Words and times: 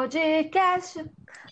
podcast. 0.00 1.04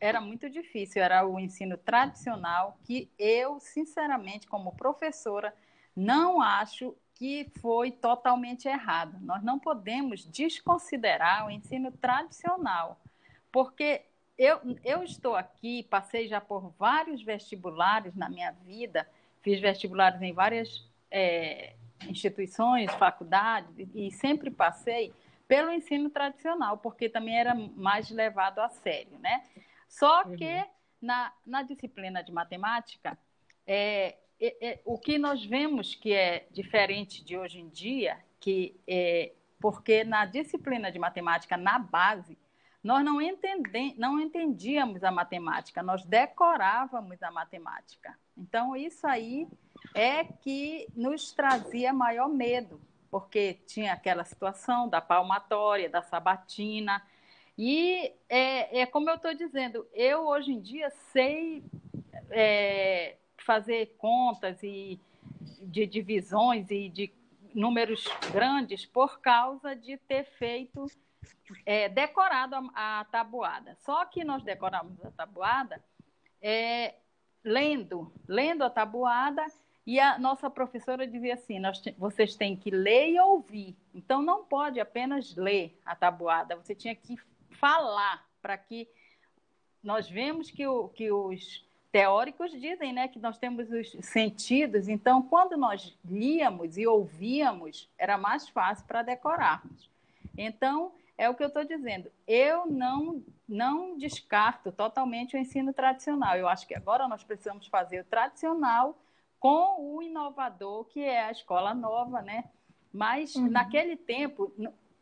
era 0.00 0.20
muito 0.20 0.48
difícil, 0.48 1.02
era 1.02 1.26
o 1.26 1.38
ensino 1.38 1.76
tradicional 1.76 2.78
que 2.84 3.10
eu, 3.18 3.58
sinceramente, 3.58 4.46
como 4.46 4.76
professora, 4.76 5.54
não 5.94 6.40
acho 6.40 6.96
que 7.14 7.50
foi 7.60 7.90
totalmente 7.90 8.66
errado. 8.66 9.18
Nós 9.20 9.42
não 9.42 9.58
podemos 9.58 10.24
desconsiderar 10.24 11.46
o 11.46 11.50
ensino 11.50 11.90
tradicional, 11.92 13.00
porque 13.52 14.02
eu, 14.38 14.58
eu 14.84 15.02
estou 15.02 15.36
aqui, 15.36 15.84
passei 15.84 16.26
já 16.26 16.40
por 16.40 16.72
vários 16.78 17.22
vestibulares 17.22 18.14
na 18.14 18.28
minha 18.28 18.50
vida, 18.50 19.08
fiz 19.42 19.60
vestibulares 19.60 20.20
em 20.22 20.32
várias 20.32 20.84
é, 21.10 21.74
instituições, 22.08 22.92
faculdades, 22.94 23.88
e 23.94 24.10
sempre 24.10 24.50
passei 24.50 25.12
pelo 25.46 25.70
ensino 25.70 26.10
tradicional, 26.10 26.78
porque 26.78 27.08
também 27.08 27.38
era 27.38 27.54
mais 27.54 28.10
levado 28.10 28.60
a 28.60 28.68
sério, 28.68 29.18
né? 29.18 29.42
Só 29.88 30.24
uhum. 30.24 30.36
que 30.36 30.64
na, 31.00 31.32
na 31.46 31.62
disciplina 31.62 32.22
de 32.22 32.32
matemática, 32.32 33.18
é, 33.66 34.16
é, 34.40 34.68
é, 34.68 34.80
o 34.84 34.98
que 34.98 35.18
nós 35.18 35.44
vemos 35.44 35.94
que 35.94 36.12
é 36.12 36.46
diferente 36.50 37.22
de 37.22 37.36
hoje 37.36 37.60
em 37.60 37.68
dia, 37.68 38.18
que 38.40 38.80
é 38.86 39.32
porque 39.60 40.04
na 40.04 40.26
disciplina 40.26 40.92
de 40.92 40.98
matemática, 40.98 41.56
na 41.56 41.78
base, 41.78 42.36
nós 42.82 43.02
não, 43.02 43.18
não 43.96 44.20
entendíamos 44.20 45.02
a 45.02 45.10
matemática, 45.10 45.82
nós 45.82 46.04
decorávamos 46.04 47.22
a 47.22 47.30
matemática. 47.30 48.14
Então, 48.36 48.76
isso 48.76 49.06
aí 49.06 49.48
é 49.94 50.24
que 50.24 50.86
nos 50.94 51.32
trazia 51.32 51.94
maior 51.94 52.28
medo, 52.28 52.78
porque 53.14 53.60
tinha 53.68 53.92
aquela 53.92 54.24
situação 54.24 54.88
da 54.88 55.00
palmatória, 55.00 55.88
da 55.88 56.02
sabatina. 56.02 57.00
E 57.56 58.12
é, 58.28 58.80
é 58.80 58.86
como 58.86 59.08
eu 59.08 59.14
estou 59.14 59.32
dizendo, 59.32 59.86
eu 59.94 60.26
hoje 60.26 60.50
em 60.50 60.60
dia 60.60 60.90
sei 61.12 61.62
é, 62.28 63.14
fazer 63.36 63.94
contas 63.98 64.60
e 64.64 64.98
de 65.62 65.86
divisões 65.86 66.68
e 66.72 66.88
de 66.88 67.12
números 67.54 68.04
grandes 68.32 68.84
por 68.84 69.20
causa 69.20 69.76
de 69.76 69.96
ter 69.96 70.24
feito, 70.24 70.84
é, 71.64 71.88
decorado 71.88 72.56
a, 72.74 72.98
a, 72.98 73.04
tabuada. 73.04 73.76
Só 73.84 74.04
que 74.06 74.24
nós 74.24 74.42
decoramos 74.42 75.00
a 75.04 75.12
tabuada 75.12 75.80
é, 76.42 76.96
lendo, 77.44 78.12
lendo 78.26 78.64
a 78.64 78.70
tabuada 78.70 79.46
e 79.86 80.00
a 80.00 80.18
nossa 80.18 80.48
professora 80.48 81.06
dizia 81.06 81.34
assim: 81.34 81.60
vocês 81.98 82.34
têm 82.34 82.56
que 82.56 82.70
ler 82.70 83.10
e 83.10 83.20
ouvir. 83.20 83.76
Então, 83.94 84.22
não 84.22 84.44
pode 84.44 84.80
apenas 84.80 85.34
ler 85.36 85.78
a 85.84 85.94
tabuada, 85.94 86.56
você 86.56 86.74
tinha 86.74 86.94
que 86.94 87.16
falar 87.50 88.26
para 88.40 88.56
que 88.56 88.88
nós 89.82 90.08
vemos 90.08 90.50
que, 90.50 90.66
o, 90.66 90.88
que 90.88 91.12
os 91.12 91.64
teóricos 91.92 92.50
dizem 92.52 92.92
né, 92.92 93.06
que 93.06 93.18
nós 93.18 93.38
temos 93.38 93.70
os 93.70 93.92
sentidos, 94.04 94.88
então, 94.88 95.22
quando 95.22 95.56
nós 95.56 95.96
líamos 96.04 96.76
e 96.76 96.86
ouvíamos, 96.86 97.88
era 97.98 98.18
mais 98.18 98.48
fácil 98.48 98.86
para 98.86 99.02
decorarmos. 99.02 99.88
Então, 100.36 100.92
é 101.16 101.28
o 101.28 101.34
que 101.34 101.42
eu 101.44 101.48
estou 101.48 101.64
dizendo. 101.64 102.10
Eu 102.26 102.66
não, 102.66 103.22
não 103.48 103.96
descarto 103.96 104.72
totalmente 104.72 105.36
o 105.36 105.38
ensino 105.38 105.72
tradicional. 105.72 106.36
Eu 106.36 106.48
acho 106.48 106.66
que 106.66 106.74
agora 106.74 107.06
nós 107.06 107.22
precisamos 107.22 107.68
fazer 107.68 108.00
o 108.00 108.04
tradicional 108.04 108.98
com 109.44 109.94
o 109.94 110.02
inovador, 110.02 110.86
que 110.86 111.02
é 111.02 111.22
a 111.22 111.30
escola 111.30 111.74
nova, 111.74 112.22
né? 112.22 112.44
Mas 112.90 113.34
uhum. 113.34 113.50
naquele 113.50 113.94
tempo 113.94 114.50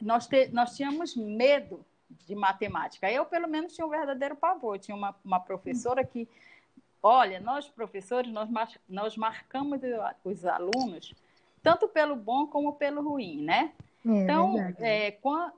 nós, 0.01 0.27
te, 0.27 0.49
nós 0.49 0.75
tínhamos 0.75 1.15
medo 1.15 1.87
de 2.27 2.35
matemática. 2.35 3.09
Eu, 3.09 3.25
pelo 3.25 3.47
menos, 3.47 3.73
tinha 3.73 3.87
um 3.87 3.91
verdadeiro 3.91 4.35
pavor. 4.35 4.81
Tinha 4.81 4.97
uma, 4.97 5.15
uma 5.25 5.39
professora 5.39 6.03
que, 6.03 6.29
olha, 7.01 7.39
nós 7.39 7.69
professores, 7.69 8.33
nós, 8.33 8.49
nós 8.89 9.17
marcamos 9.17 9.81
os 10.25 10.45
alunos 10.45 11.15
tanto 11.63 11.87
pelo 11.87 12.17
bom 12.17 12.45
como 12.49 12.73
pelo 12.73 13.01
ruim, 13.01 13.43
né? 13.43 13.71
É, 14.05 14.11
então, 14.11 14.57
é, 14.81 15.11
quando, 15.13 15.53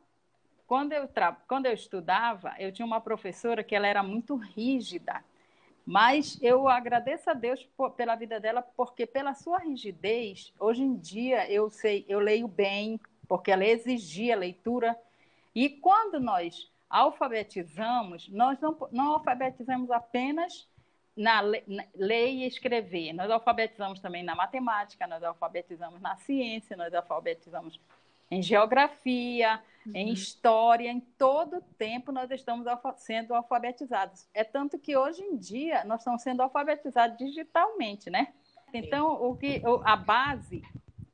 quando, 0.66 0.92
eu 0.92 1.08
tra... 1.08 1.32
quando 1.48 1.64
eu 1.64 1.72
estudava, 1.72 2.54
eu 2.58 2.70
tinha 2.70 2.84
uma 2.84 3.00
professora 3.00 3.64
que 3.64 3.74
ela 3.74 3.86
era 3.86 4.02
muito 4.02 4.36
rígida. 4.36 5.24
Mas 5.86 6.38
eu 6.42 6.68
agradeço 6.68 7.28
a 7.28 7.34
Deus 7.34 7.62
por, 7.76 7.90
pela 7.90 8.14
vida 8.14 8.40
dela, 8.40 8.62
porque 8.62 9.06
pela 9.06 9.34
sua 9.34 9.58
rigidez, 9.58 10.52
hoje 10.58 10.82
em 10.82 10.96
dia 10.96 11.50
eu 11.50 11.68
sei, 11.68 12.04
eu 12.08 12.18
leio 12.20 12.48
bem, 12.48 12.98
porque 13.28 13.50
ela 13.50 13.64
exigia 13.64 14.36
leitura. 14.36 14.98
E 15.54 15.68
quando 15.68 16.18
nós 16.18 16.70
alfabetizamos, 16.88 18.28
nós 18.28 18.58
não, 18.60 18.76
não 18.90 19.12
alfabetizamos 19.14 19.90
apenas 19.90 20.66
na, 21.16 21.42
na 21.42 21.84
ler 21.94 22.30
e 22.30 22.46
escrever. 22.46 23.12
Nós 23.12 23.30
alfabetizamos 23.30 24.00
também 24.00 24.22
na 24.22 24.34
matemática, 24.34 25.06
nós 25.06 25.22
alfabetizamos 25.22 26.00
na 26.00 26.16
ciência, 26.16 26.76
nós 26.76 26.94
alfabetizamos 26.94 27.78
em 28.30 28.42
geografia, 28.42 29.60
uhum. 29.86 29.92
em 29.94 30.12
história, 30.12 30.90
em 30.90 31.00
todo 31.00 31.60
tempo 31.78 32.12
nós 32.12 32.30
estamos 32.30 32.66
sendo 32.96 33.34
alfabetizados. 33.34 34.26
É 34.34 34.44
tanto 34.44 34.78
que 34.78 34.96
hoje 34.96 35.22
em 35.22 35.36
dia 35.36 35.84
nós 35.84 36.00
estamos 36.00 36.22
sendo 36.22 36.42
alfabetizados 36.42 37.16
digitalmente, 37.18 38.10
né? 38.10 38.32
Então, 38.72 39.22
o 39.22 39.36
que 39.36 39.62
a 39.84 39.94
base 39.94 40.62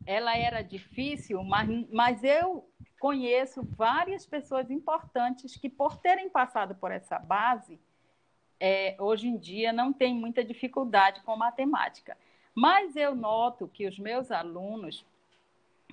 ela 0.06 0.36
era 0.36 0.62
difícil, 0.62 1.44
mas, 1.44 1.68
mas 1.90 2.24
eu 2.24 2.66
conheço 2.98 3.62
várias 3.62 4.26
pessoas 4.26 4.70
importantes 4.70 5.56
que, 5.56 5.68
por 5.68 5.98
terem 5.98 6.28
passado 6.28 6.74
por 6.74 6.90
essa 6.90 7.18
base, 7.18 7.78
é, 8.58 8.94
hoje 8.98 9.28
em 9.28 9.36
dia 9.36 9.72
não 9.72 9.92
tem 9.92 10.14
muita 10.14 10.44
dificuldade 10.44 11.22
com 11.22 11.36
matemática. 11.36 12.16
Mas 12.54 12.96
eu 12.96 13.14
noto 13.14 13.68
que 13.68 13.86
os 13.86 13.98
meus 13.98 14.30
alunos, 14.30 15.06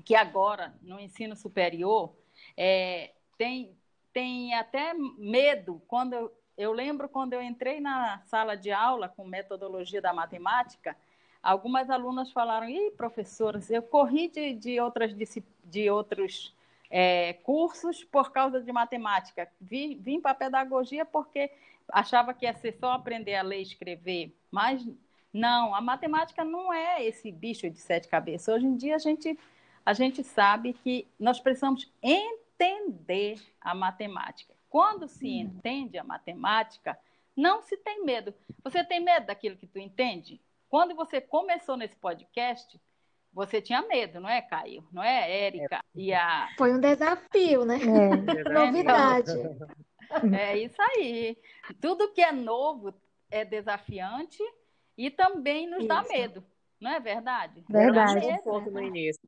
que 0.05 0.15
agora 0.15 0.73
no 0.81 0.99
ensino 0.99 1.35
superior 1.35 2.13
é, 2.55 3.11
tem, 3.37 3.75
tem 4.13 4.53
até 4.53 4.93
medo. 4.93 5.81
Quando 5.87 6.13
eu, 6.13 6.31
eu 6.57 6.71
lembro 6.71 7.07
quando 7.09 7.33
eu 7.33 7.41
entrei 7.41 7.79
na 7.79 8.21
sala 8.25 8.55
de 8.55 8.71
aula 8.71 9.09
com 9.09 9.25
metodologia 9.25 10.01
da 10.01 10.13
matemática, 10.13 10.95
algumas 11.41 11.89
alunas 11.89 12.31
falaram: 12.31 12.67
"Ih, 12.69 12.91
professoras, 12.91 13.69
eu 13.69 13.81
corri 13.81 14.27
de, 14.27 14.53
de 14.53 14.79
outras 14.79 15.13
de 15.63 15.89
outros 15.89 16.55
é, 16.89 17.33
cursos 17.43 18.03
por 18.03 18.31
causa 18.31 18.61
de 18.61 18.71
matemática. 18.71 19.49
Vim, 19.59 19.97
vim 19.99 20.21
para 20.21 20.31
a 20.31 20.35
pedagogia 20.35 21.05
porque 21.05 21.51
achava 21.89 22.33
que 22.33 22.45
ia 22.45 22.53
ser 22.53 22.73
só 22.79 22.91
aprender 22.91 23.35
a 23.35 23.41
ler 23.41 23.59
e 23.59 23.63
escrever, 23.63 24.35
mas 24.51 24.85
não, 25.33 25.75
a 25.75 25.81
matemática 25.81 26.43
não 26.43 26.73
é 26.73 27.05
esse 27.05 27.31
bicho 27.31 27.69
de 27.69 27.79
sete 27.79 28.07
cabeças. 28.07 28.53
Hoje 28.55 28.65
em 28.65 28.75
dia 28.75 28.95
a 28.95 28.99
gente, 28.99 29.37
a 29.87 29.93
gente 29.93 30.21
sabe 30.21 30.73
que 30.73 31.07
nós 31.17 31.39
precisamos 31.39 31.89
entender 32.03 33.39
a 33.61 33.73
matemática. 33.73 34.53
Quando 34.69 35.07
se 35.07 35.25
hum. 35.25 35.39
entende 35.39 35.97
a 35.97 36.03
matemática, 36.03 36.99
não 37.33 37.61
se 37.61 37.77
tem 37.77 38.03
medo. 38.03 38.33
Você 38.65 38.83
tem 38.83 38.99
medo 38.99 39.27
daquilo 39.27 39.55
que 39.55 39.65
tu 39.65 39.79
entende? 39.79 40.41
Quando 40.67 40.93
você 40.93 41.21
começou 41.21 41.77
nesse 41.77 41.95
podcast, 41.95 42.77
você 43.31 43.61
tinha 43.61 43.81
medo, 43.81 44.19
não 44.19 44.27
é, 44.27 44.41
Caio? 44.41 44.85
Não 44.91 45.01
é, 45.01 45.45
Érica? 45.45 45.77
É. 45.77 45.81
E 45.95 46.13
a... 46.13 46.49
Foi 46.57 46.73
um 46.73 46.81
desafio, 46.81 47.63
né? 47.63 47.79
É. 47.81 48.43
Novidade. 48.51 49.31
É 50.37 50.57
isso 50.57 50.81
aí. 50.81 51.37
Tudo 51.79 52.11
que 52.11 52.21
é 52.21 52.33
novo 52.33 52.93
é 53.31 53.45
desafiante 53.45 54.43
e 54.97 55.09
também 55.09 55.65
nos 55.65 55.79
isso. 55.79 55.87
dá 55.87 56.03
medo, 56.03 56.43
não 56.77 56.91
é 56.91 56.99
verdade? 56.99 57.63
Verdade. 57.69 58.25
Um 58.25 58.37
pouco 58.39 58.69
no 58.69 58.81
início. 58.81 59.21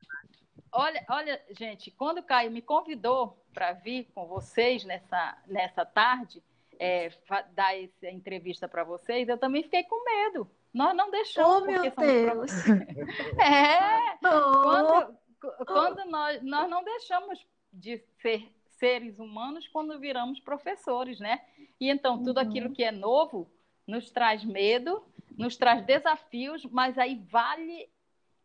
Olha, 0.71 1.05
olha, 1.09 1.41
gente, 1.51 1.91
quando 1.91 2.19
o 2.19 2.23
Caio 2.23 2.51
me 2.51 2.61
convidou 2.61 3.43
para 3.53 3.73
vir 3.73 4.05
com 4.13 4.27
vocês 4.27 4.83
nessa, 4.83 5.37
nessa 5.47 5.85
tarde, 5.85 6.43
é, 6.79 7.11
dar 7.51 7.77
essa 7.77 8.09
entrevista 8.09 8.67
para 8.67 8.83
vocês, 8.83 9.27
eu 9.27 9.37
também 9.37 9.63
fiquei 9.63 9.83
com 9.83 10.03
medo. 10.03 10.49
Nós 10.73 10.95
não 10.95 11.09
deixamos. 11.09 11.63
Oh, 11.63 11.65
meu 11.65 11.81
Deus! 11.81 12.51
é! 13.39 14.17
Quando, 14.21 15.17
quando 15.65 16.05
nós, 16.05 16.41
nós 16.43 16.69
não 16.69 16.83
deixamos 16.83 17.45
de 17.73 17.97
ser 18.21 18.49
seres 18.77 19.19
humanos 19.19 19.67
quando 19.67 19.99
viramos 19.99 20.39
professores, 20.39 21.19
né? 21.19 21.41
E 21.79 21.89
então 21.89 22.23
tudo 22.23 22.39
uhum. 22.39 22.47
aquilo 22.47 22.71
que 22.71 22.83
é 22.83 22.91
novo 22.91 23.49
nos 23.85 24.09
traz 24.09 24.45
medo, 24.45 25.03
nos 25.37 25.57
traz 25.57 25.83
desafios, 25.83 26.63
mas 26.65 26.97
aí 26.97 27.21
vale 27.29 27.89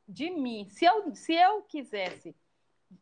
de 0.07 0.31
mim. 0.31 0.67
Se 0.69 0.85
eu, 0.85 1.15
se 1.15 1.35
eu 1.35 1.63
quisesse 1.63 2.35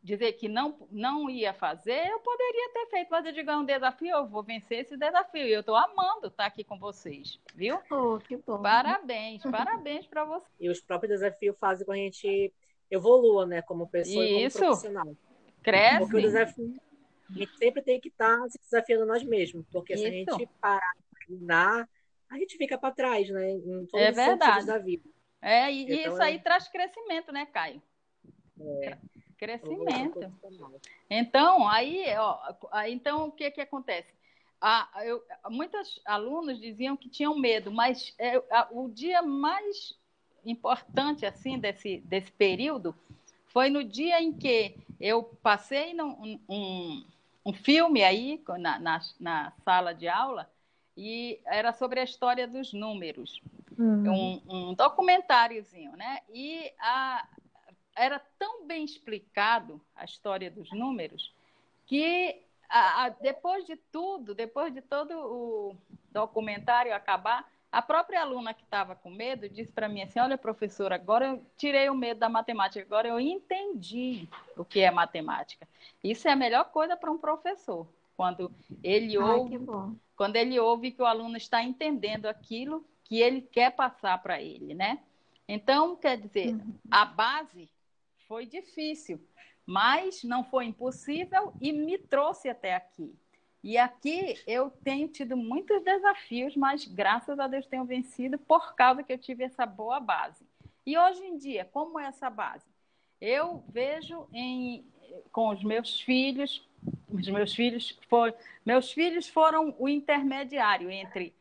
dizer 0.01 0.33
que 0.33 0.47
não, 0.47 0.75
não 0.89 1.29
ia 1.29 1.53
fazer, 1.53 2.07
eu 2.07 2.19
poderia 2.19 2.69
ter 2.73 2.87
feito, 2.87 3.09
mas 3.11 3.25
eu 3.25 3.31
digo, 3.31 3.51
é 3.51 3.57
um 3.57 3.65
desafio, 3.65 4.15
eu 4.15 4.27
vou 4.27 4.43
vencer 4.43 4.79
esse 4.79 4.97
desafio. 4.97 5.45
E 5.45 5.51
eu 5.51 5.59
estou 5.59 5.75
amando 5.75 6.27
estar 6.27 6.45
aqui 6.45 6.63
com 6.63 6.77
vocês, 6.79 7.39
viu? 7.53 7.79
Oh, 7.91 8.17
que 8.19 8.37
bom. 8.37 8.61
Parabéns, 8.61 9.43
parabéns 9.43 10.07
para 10.07 10.23
você. 10.23 10.47
E 10.59 10.69
os 10.69 10.81
próprios 10.81 11.19
desafios 11.19 11.55
fazem 11.59 11.85
com 11.85 11.93
que 11.93 11.99
a 11.99 12.03
gente 12.03 12.53
evolua, 12.89 13.45
né, 13.45 13.61
como 13.61 13.87
pessoa 13.87 14.23
Isso. 14.25 14.57
e 14.57 14.61
como 14.61 14.71
profissional. 14.71 15.17
Cresce. 15.61 15.99
Porque 15.99 16.17
o 16.17 16.21
desafio, 16.21 16.81
a 17.29 17.33
gente 17.33 17.57
sempre 17.57 17.81
tem 17.81 17.99
que 17.99 18.09
estar 18.09 18.49
se 18.49 18.59
desafiando 18.59 19.05
nós 19.05 19.23
mesmos, 19.23 19.65
porque 19.71 19.93
Isso. 19.93 20.03
se 20.03 20.07
a 20.07 20.11
gente 20.11 20.49
parar 20.59 20.93
de 20.95 21.25
treinar, 21.25 21.89
a 22.29 22.37
gente 22.37 22.57
fica 22.57 22.77
para 22.77 22.93
trás, 22.93 23.29
né, 23.29 23.51
em 23.51 23.85
todos 23.85 23.93
é 23.93 24.09
os 24.09 24.15
verdade. 24.15 24.65
da 24.65 24.77
vida. 24.77 25.12
É, 25.43 25.69
e 25.69 25.83
então, 25.83 26.13
isso 26.13 26.23
aí 26.23 26.35
é... 26.35 26.39
traz 26.39 26.69
crescimento, 26.69 27.31
né, 27.33 27.45
Caio? 27.45 27.81
É. 28.59 28.97
Crescimento. 29.37 30.33
Então, 31.09 31.67
aí, 31.67 32.05
ó, 32.17 32.39
então 32.87 33.27
o 33.27 33.31
que 33.31 33.51
que 33.51 33.59
acontece? 33.59 34.13
Ah, 34.61 34.89
eu, 35.03 35.21
muitos 35.49 35.99
alunos 36.05 36.57
diziam 36.61 36.95
que 36.95 37.09
tinham 37.09 37.37
medo, 37.37 37.69
mas 37.69 38.15
é, 38.17 38.37
a, 38.49 38.69
o 38.71 38.89
dia 38.89 39.21
mais 39.21 39.99
importante 40.45 41.25
assim 41.25 41.59
desse, 41.59 41.97
desse 42.05 42.31
período 42.31 42.95
foi 43.47 43.69
no 43.69 43.83
dia 43.83 44.21
em 44.21 44.31
que 44.31 44.77
eu 45.01 45.23
passei 45.43 45.93
num, 45.93 46.39
um, 46.47 47.05
um 47.45 47.53
filme 47.53 48.01
aí 48.01 48.41
na, 48.57 48.79
na, 48.79 49.01
na, 49.19 49.51
sala 49.65 49.93
de 49.93 50.07
aula 50.07 50.49
e 50.95 51.41
era 51.45 51.73
sobre 51.73 51.99
a 51.99 52.03
história 52.03 52.47
dos 52.47 52.71
números, 52.71 53.41
uhum. 53.77 54.41
um, 54.47 54.69
um 54.69 54.73
documentáriozinho, 54.73 55.91
né? 55.95 56.19
E 56.29 56.71
a, 56.79 57.27
era 57.95 58.19
tão 58.37 58.65
bem 58.65 58.83
explicado 58.83 59.81
a 59.95 60.03
história 60.03 60.49
dos 60.49 60.71
números 60.71 61.33
que 61.85 62.41
a, 62.69 63.05
a, 63.05 63.09
depois 63.09 63.65
de 63.65 63.75
tudo, 63.75 64.33
depois 64.33 64.73
de 64.73 64.81
todo 64.81 65.11
o 65.15 65.75
documentário 66.11 66.93
acabar, 66.93 67.47
a 67.71 67.81
própria 67.81 68.21
aluna 68.21 68.53
que 68.53 68.63
estava 68.63 68.95
com 68.95 69.09
medo 69.09 69.49
disse 69.49 69.71
para 69.71 69.89
mim 69.89 70.03
assim: 70.03 70.19
Olha, 70.19 70.37
professora, 70.37 70.95
agora 70.95 71.27
eu 71.27 71.45
tirei 71.57 71.89
o 71.89 71.95
medo 71.95 72.19
da 72.19 72.29
matemática, 72.29 72.85
agora 72.85 73.07
eu 73.07 73.19
entendi 73.19 74.27
o 74.55 74.63
que 74.63 74.79
é 74.81 74.91
matemática. 74.91 75.67
Isso 76.03 76.27
é 76.27 76.31
a 76.31 76.35
melhor 76.35 76.65
coisa 76.65 76.95
para 76.95 77.11
um 77.11 77.17
professor, 77.17 77.87
quando 78.15 78.51
ele 78.83 79.17
Ai, 79.17 79.23
ouve, 79.23 79.59
quando 80.15 80.35
ele 80.35 80.59
ouve 80.59 80.91
que 80.91 81.01
o 81.01 81.05
aluno 81.05 81.35
está 81.35 81.63
entendendo 81.63 82.27
aquilo 82.27 82.85
que 83.13 83.21
ele 83.21 83.41
quer 83.41 83.69
passar 83.69 84.17
para 84.23 84.41
ele, 84.41 84.73
né? 84.73 84.97
Então, 85.47 85.95
quer 85.95 86.17
dizer, 86.17 86.47
uhum. 86.47 86.73
a 86.89 87.05
base 87.05 87.69
foi 88.27 88.47
difícil, 88.47 89.21
mas 89.67 90.23
não 90.23 90.43
foi 90.43 90.65
impossível 90.65 91.53
e 91.61 91.71
me 91.71 91.95
trouxe 91.95 92.49
até 92.49 92.73
aqui. 92.73 93.13
E 93.63 93.77
aqui 93.77 94.41
eu 94.47 94.71
tenho 94.83 95.07
tido 95.07 95.37
muitos 95.37 95.83
desafios, 95.83 96.55
mas 96.55 96.87
graças 96.87 97.39
a 97.39 97.45
Deus 97.45 97.67
tenho 97.67 97.85
vencido 97.85 98.39
por 98.39 98.73
causa 98.73 99.03
que 99.03 99.13
eu 99.13 99.17
tive 99.19 99.43
essa 99.43 99.63
boa 99.63 99.99
base. 99.99 100.43
E 100.83 100.97
hoje 100.97 101.23
em 101.23 101.37
dia, 101.37 101.69
como 101.71 101.99
é 101.99 102.07
essa 102.07 102.31
base? 102.31 102.65
Eu 103.21 103.63
vejo 103.69 104.27
em, 104.33 104.83
com 105.31 105.49
os 105.49 105.63
meus 105.63 106.01
filhos, 106.01 106.67
os 107.07 107.29
meus 107.29 107.53
filhos 107.53 107.95
foram, 108.09 108.33
meus 108.65 108.91
filhos 108.91 109.29
foram 109.29 109.75
o 109.77 109.87
intermediário 109.87 110.89
entre 110.89 111.31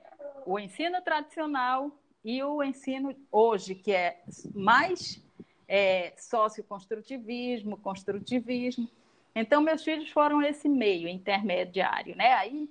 o 0.46 0.58
ensino 0.58 1.00
tradicional 1.02 1.90
e 2.24 2.42
o 2.42 2.62
ensino 2.62 3.14
hoje, 3.30 3.74
que 3.74 3.92
é 3.92 4.22
mais 4.54 5.22
é, 5.66 6.12
socioconstrutivismo, 6.16 7.76
construtivismo. 7.78 8.88
Então, 9.34 9.60
meus 9.60 9.82
filhos 9.82 10.10
foram 10.10 10.42
esse 10.42 10.68
meio 10.68 11.08
intermediário, 11.08 12.14
né? 12.14 12.34
Aí, 12.34 12.70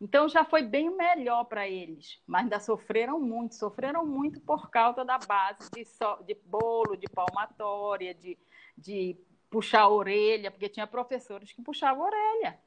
então, 0.00 0.28
já 0.28 0.44
foi 0.44 0.62
bem 0.62 0.94
melhor 0.94 1.44
para 1.44 1.68
eles, 1.68 2.20
mas 2.26 2.42
ainda 2.42 2.60
sofreram 2.60 3.20
muito, 3.20 3.54
sofreram 3.54 4.04
muito 4.04 4.40
por 4.40 4.68
causa 4.70 5.04
da 5.04 5.18
base 5.18 5.70
de, 5.70 5.84
so, 5.84 6.22
de 6.26 6.34
bolo, 6.44 6.96
de 6.96 7.06
palmatória, 7.08 8.12
de, 8.12 8.36
de 8.76 9.16
puxar 9.48 9.82
a 9.82 9.88
orelha, 9.88 10.50
porque 10.50 10.68
tinha 10.68 10.86
professores 10.86 11.52
que 11.52 11.62
puxavam 11.62 12.04
a 12.04 12.06
orelha. 12.08 12.58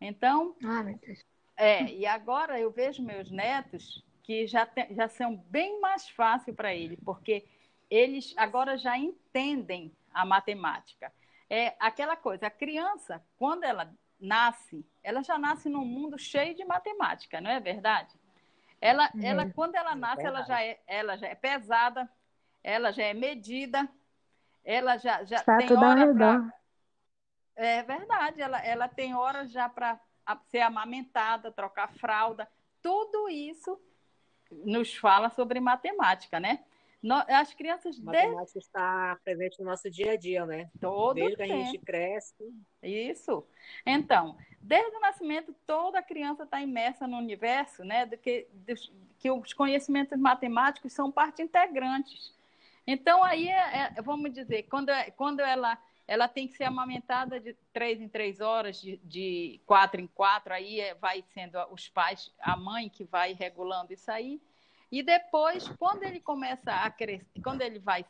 Então, 0.00 0.54
ah. 0.64 0.84
É, 1.56 1.84
e 1.84 2.06
agora 2.06 2.60
eu 2.60 2.70
vejo 2.70 3.02
meus 3.02 3.30
netos 3.30 4.04
que 4.22 4.46
já, 4.46 4.66
te, 4.66 4.92
já 4.94 5.08
são 5.08 5.36
bem 5.36 5.80
mais 5.80 6.08
fácil 6.08 6.54
para 6.54 6.74
eles, 6.74 6.98
porque 7.04 7.46
eles 7.88 8.34
agora 8.36 8.76
já 8.76 8.98
entendem 8.98 9.92
a 10.12 10.24
matemática. 10.24 11.12
É 11.48 11.74
aquela 11.78 12.16
coisa, 12.16 12.48
a 12.48 12.50
criança, 12.50 13.24
quando 13.38 13.64
ela 13.64 13.94
nasce, 14.18 14.84
ela 15.02 15.22
já 15.22 15.38
nasce 15.38 15.68
num 15.68 15.84
mundo 15.84 16.18
cheio 16.18 16.54
de 16.54 16.64
matemática, 16.64 17.40
não 17.40 17.50
é 17.50 17.60
verdade? 17.60 18.14
Ela, 18.80 19.10
uhum. 19.14 19.22
ela 19.22 19.50
quando 19.50 19.76
ela 19.76 19.94
nasce, 19.94 20.26
ela 20.26 20.42
já, 20.42 20.62
é, 20.62 20.80
ela 20.86 21.16
já 21.16 21.28
é 21.28 21.34
pesada, 21.34 22.10
ela 22.62 22.92
já 22.92 23.04
é 23.04 23.14
medida, 23.14 23.88
ela 24.64 24.96
já, 24.96 25.22
já 25.24 25.42
tem 25.44 25.72
hora 25.72 26.12
para... 26.12 26.52
É 27.54 27.82
verdade, 27.84 28.42
ela, 28.42 28.58
ela 28.58 28.88
tem 28.88 29.14
hora 29.14 29.46
já 29.46 29.68
para 29.68 29.98
ser 30.48 30.60
amamentada, 30.60 31.52
trocar 31.52 31.92
fralda, 31.94 32.48
tudo 32.82 33.28
isso 33.28 33.80
nos 34.50 34.94
fala 34.96 35.28
sobre 35.30 35.60
matemática, 35.60 36.38
né? 36.40 36.64
as 37.28 37.54
crianças. 37.54 37.98
Matemática 38.00 38.58
de... 38.58 38.64
está 38.64 39.18
presente 39.22 39.58
no 39.60 39.66
nosso 39.66 39.90
dia 39.90 40.12
a 40.12 40.16
dia, 40.16 40.44
né? 40.46 40.68
Todo 40.80 41.14
Desde 41.14 41.36
tempo. 41.36 41.48
que 41.48 41.52
a 41.52 41.64
gente 41.64 41.78
cresce. 41.78 42.34
Isso. 42.82 43.46
Então, 43.84 44.36
desde 44.60 44.96
o 44.96 45.00
nascimento, 45.00 45.54
toda 45.66 46.02
criança 46.02 46.44
está 46.44 46.60
imersa 46.60 47.06
no 47.06 47.18
universo, 47.18 47.84
né? 47.84 48.06
Do 48.06 48.16
que, 48.16 48.48
que 49.18 49.30
os 49.30 49.52
conhecimentos 49.52 50.18
matemáticos 50.18 50.92
são 50.92 51.12
parte 51.12 51.42
integrantes. 51.42 52.34
Então, 52.86 53.22
aí, 53.22 53.48
é, 53.48 53.92
é, 53.96 54.02
vamos 54.02 54.32
dizer, 54.32 54.64
quando, 54.64 54.90
é, 54.90 55.10
quando 55.10 55.40
ela, 55.40 55.78
ela 56.06 56.28
tem 56.28 56.46
que 56.46 56.56
ser 56.56 56.64
amamentada 56.64 57.40
de 57.40 57.54
três 57.72 58.00
em 58.00 58.08
três 58.08 58.40
horas, 58.40 58.80
de, 58.80 58.96
de 58.98 59.60
quatro 59.66 60.00
em 60.00 60.06
quatro, 60.06 60.52
aí 60.52 60.80
é, 60.80 60.94
vai 60.94 61.24
sendo 61.34 61.58
os 61.70 61.88
pais, 61.88 62.32
a 62.40 62.56
mãe 62.56 62.88
que 62.88 63.04
vai 63.04 63.32
regulando 63.32 63.92
isso 63.92 64.10
aí. 64.10 64.40
E 64.90 65.02
depois, 65.02 65.68
quando 65.78 66.04
ele 66.04 66.20
começa 66.20 66.72
a 66.72 66.90
crescer, 66.90 67.26
quando 67.42 67.62
ele 67.62 67.80
vai 67.80 68.04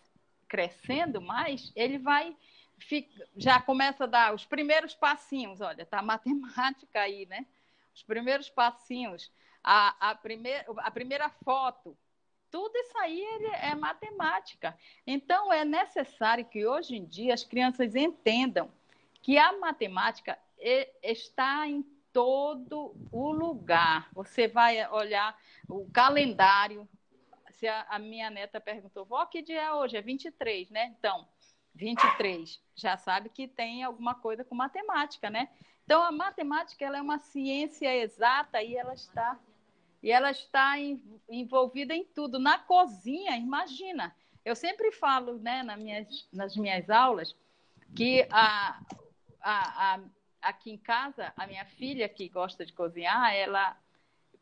crescendo 0.47 1.21
mais, 1.21 1.73
ele 1.75 1.99
vai 1.99 2.37
fica, 2.79 3.27
já 3.37 3.61
começa 3.61 4.05
a 4.05 4.07
dar 4.07 4.35
os 4.35 4.45
primeiros 4.45 4.95
passinhos, 4.95 5.61
olha, 5.61 5.87
tá 5.87 6.01
matemática 6.03 7.01
aí, 7.01 7.27
né? 7.27 7.47
Os 7.95 8.03
primeiros 8.03 8.51
passinhos, 8.51 9.33
a, 9.65 10.11
a, 10.11 10.15
primeir, 10.15 10.65
a 10.79 10.91
primeira 10.91 11.31
foto, 11.31 11.97
tudo 12.57 12.75
isso 12.75 12.97
aí 12.97 13.23
é 13.61 13.75
matemática. 13.75 14.75
Então, 15.07 15.53
é 15.53 15.63
necessário 15.63 16.43
que 16.43 16.67
hoje 16.67 16.97
em 16.97 17.05
dia 17.05 17.35
as 17.35 17.45
crianças 17.45 17.95
entendam 17.95 18.73
que 19.21 19.37
a 19.37 19.59
matemática 19.59 20.39
está 21.03 21.69
em 21.69 21.83
todo 22.15 22.97
o 23.13 23.31
lugar. 23.31 24.09
Você 24.15 24.49
vai 24.49 24.89
olhar 24.91 25.39
o 25.69 25.87
calendário. 25.91 26.89
Se 27.51 27.69
a, 27.69 27.85
a 27.91 27.99
minha 27.99 28.31
neta 28.31 28.59
perguntou, 28.59 29.05
vó, 29.05 29.27
que 29.27 29.43
dia 29.43 29.65
é 29.65 29.73
hoje? 29.75 29.99
É 29.99 30.01
23, 30.01 30.71
né? 30.71 30.95
Então, 30.99 31.29
23, 31.75 32.59
já 32.75 32.97
sabe 32.97 33.29
que 33.29 33.47
tem 33.47 33.85
alguma 33.85 34.15
coisa 34.15 34.43
com 34.43 34.55
matemática, 34.55 35.29
né? 35.29 35.51
Então, 35.85 36.03
a 36.03 36.11
matemática 36.11 36.87
ela 36.87 36.97
é 36.97 37.03
uma 37.03 37.19
ciência 37.19 37.95
exata 37.95 38.63
e 38.63 38.75
ela 38.75 38.95
está 38.95 39.39
e 40.03 40.11
ela 40.11 40.31
está 40.31 40.75
envolvida 41.29 41.95
em 41.95 42.05
tudo. 42.05 42.39
Na 42.39 42.59
cozinha, 42.59 43.37
imagina. 43.37 44.15
Eu 44.45 44.55
sempre 44.55 44.93
falo, 44.93 45.39
né, 45.39 45.63
nas 45.63 45.79
minhas, 45.79 46.29
nas 46.33 46.57
minhas 46.57 46.89
aulas, 46.89 47.35
que 47.95 48.27
a, 48.31 48.81
a, 49.41 49.95
a, 49.95 50.01
aqui 50.43 50.71
em 50.71 50.79
casa, 50.79 51.33
a 51.37 51.47
minha 51.47 51.65
filha, 51.65 52.09
que 52.09 52.29
gosta 52.29 52.65
de 52.65 52.73
cozinhar, 52.73 53.35
ela 53.35 53.77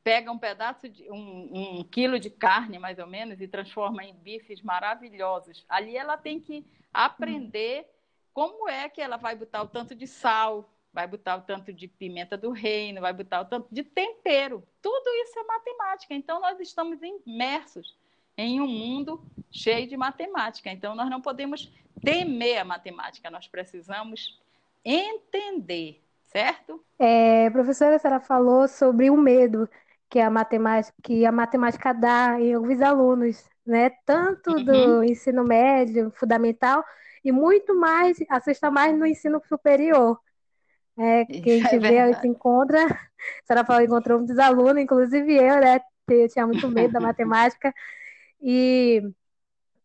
pega 0.03 0.31
um 0.31 0.39
pedaço 0.39 0.87
de 0.87 1.11
um, 1.11 1.79
um 1.79 1.85
quilo 1.85 2.21
de 2.21 2.29
carne, 2.29 2.79
mais 2.79 2.99
ou 2.99 3.07
menos, 3.07 3.41
e 3.41 3.49
transforma 3.49 4.05
em 4.05 4.15
bifes 4.15 4.61
maravilhosos. 4.61 5.65
Ali 5.67 5.97
ela 5.97 6.19
tem 6.19 6.39
que 6.39 6.67
aprender 6.93 7.87
como 8.35 8.69
é 8.69 8.89
que 8.89 9.01
ela 9.01 9.17
vai 9.17 9.35
botar 9.35 9.63
o 9.63 9.69
tanto 9.69 9.95
de 9.95 10.07
sal, 10.07 10.69
vai 10.95 11.09
botar 11.09 11.37
o 11.37 11.41
tanto 11.41 11.73
de 11.73 11.89
pimenta 11.89 12.39
do 12.39 12.53
reino, 12.53 13.01
vai 13.01 13.13
botar 13.13 13.41
o 13.41 13.45
tanto 13.45 13.67
de 13.73 13.83
tempero. 13.83 14.63
Tudo 14.81 15.11
isso 15.25 15.37
é 15.41 15.43
matemática. 15.43 16.15
Então, 16.15 16.41
nós 16.41 16.61
estamos 16.61 17.01
imersos 17.03 17.99
em 18.39 18.61
um 18.61 18.69
mundo 18.69 19.21
cheio 19.51 19.89
de 19.89 19.97
matemática. 19.97 20.71
Então, 20.71 20.95
nós 20.95 21.11
não 21.11 21.21
podemos 21.21 21.73
temer 22.01 22.59
a 22.59 22.65
matemática, 22.65 23.29
nós 23.29 23.49
precisamos 23.49 24.41
entender, 24.85 26.01
certo? 26.23 26.85
É, 26.99 27.51
professora, 27.51 27.97
a 27.97 27.99
senhora 27.99 28.21
falou 28.21 28.69
sobre 28.69 29.11
o 29.11 29.17
medo 29.17 29.69
que 30.09 30.21
a 30.21 30.31
matemática, 30.31 30.95
que 31.03 31.27
a 31.27 31.33
matemática 31.33 31.93
dá 31.93 32.39
em 32.39 32.55
alguns 32.55 32.81
alunos, 32.81 33.45
né? 33.67 33.91
Tanto 34.07 34.51
uhum. 34.51 34.65
do 34.65 35.05
ensino 35.05 35.43
médio, 35.43 36.13
fundamental, 36.15 36.85
e 37.25 37.33
muito 37.33 37.75
mais, 37.75 38.19
assusta 38.29 38.71
mais 38.71 38.97
no 38.97 39.07
ensino 39.07 39.43
superior. 39.49 40.21
É, 40.97 41.25
que 41.27 41.51
a 41.51 41.57
gente 41.59 41.75
é 41.75 41.79
vê, 41.79 41.99
a 41.99 42.13
gente 42.13 42.29
encontra, 42.29 42.85
a 42.85 43.47
senhora 43.47 43.67
falou, 43.67 43.83
encontrou 43.83 44.19
muitos 44.19 44.39
alunos, 44.39 44.83
inclusive 44.83 45.35
eu, 45.35 45.61
né? 45.61 45.81
Eu 46.09 46.29
tinha 46.29 46.47
muito 46.47 46.69
medo 46.69 46.93
da 46.93 47.01
matemática. 47.01 47.73
E 48.41 49.03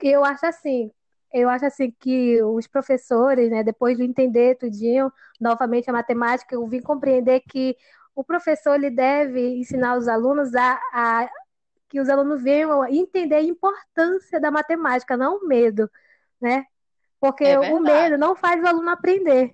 eu 0.02 0.24
acho 0.24 0.46
assim, 0.46 0.92
eu 1.34 1.50
acho 1.50 1.66
assim 1.66 1.92
que 2.00 2.42
os 2.44 2.68
professores, 2.68 3.50
né, 3.50 3.64
depois 3.64 3.98
de 3.98 4.04
entender 4.04 4.56
tudinho, 4.58 5.12
novamente 5.40 5.90
a 5.90 5.94
matemática, 5.94 6.56
eu 6.56 6.68
vim 6.68 6.82
compreender 6.82 7.42
que 7.42 7.76
o 8.16 8.24
professor 8.24 8.76
ele 8.76 8.90
deve 8.90 9.60
ensinar 9.60 9.98
os 9.98 10.08
alunos 10.08 10.54
a, 10.56 10.80
a 10.94 11.30
que 11.88 12.00
os 12.00 12.10
alunos 12.10 12.44
venham 12.44 12.86
entender 12.88 13.36
a 13.36 13.42
importância 13.42 14.40
da 14.40 14.52
matemática, 14.52 15.18
não 15.18 15.38
o 15.38 15.48
medo, 15.48 15.90
né? 16.40 16.66
Porque 17.20 17.44
é 17.44 17.60
o 17.60 17.80
medo 17.80 18.18
não 18.18 18.36
faz 18.36 18.62
o 18.64 18.68
aluno 18.68 18.90
aprender, 18.90 19.52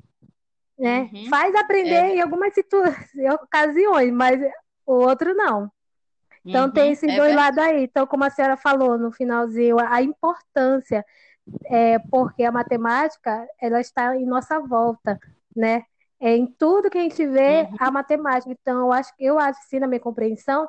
né? 0.77 1.09
Uhum. 1.13 1.29
Faz 1.29 1.55
aprender 1.55 1.95
é. 1.95 2.15
em 2.15 2.21
algumas 2.21 2.53
ocasiões, 3.41 4.11
mas 4.11 4.41
o 4.85 4.93
outro 4.93 5.33
não. 5.33 5.71
Então 6.45 6.65
uhum. 6.65 6.71
tem 6.71 6.91
esses 6.91 7.11
é 7.11 7.15
dois 7.15 7.35
lados 7.35 7.57
aí. 7.57 7.83
Então, 7.83 8.05
como 8.05 8.23
a 8.23 8.29
senhora 8.29 8.55
falou 8.55 8.97
no 8.97 9.11
finalzinho, 9.11 9.77
a 9.79 10.01
importância, 10.01 11.03
é, 11.65 11.97
porque 11.99 12.43
a 12.43 12.51
matemática 12.51 13.47
ela 13.59 13.81
está 13.81 14.15
em 14.15 14.25
nossa 14.25 14.59
volta, 14.59 15.19
né? 15.55 15.83
É, 16.19 16.35
em 16.35 16.47
tudo 16.47 16.89
que 16.89 16.97
a 16.97 17.01
gente 17.01 17.25
vê 17.25 17.63
uhum. 17.63 17.75
a 17.79 17.91
matemática. 17.91 18.51
Então, 18.51 18.81
eu 18.81 18.93
acho 18.93 19.15
que 19.15 19.25
eu 19.25 19.39
acho 19.39 19.59
sim 19.67 19.79
na 19.79 19.87
minha 19.87 19.99
compreensão 19.99 20.67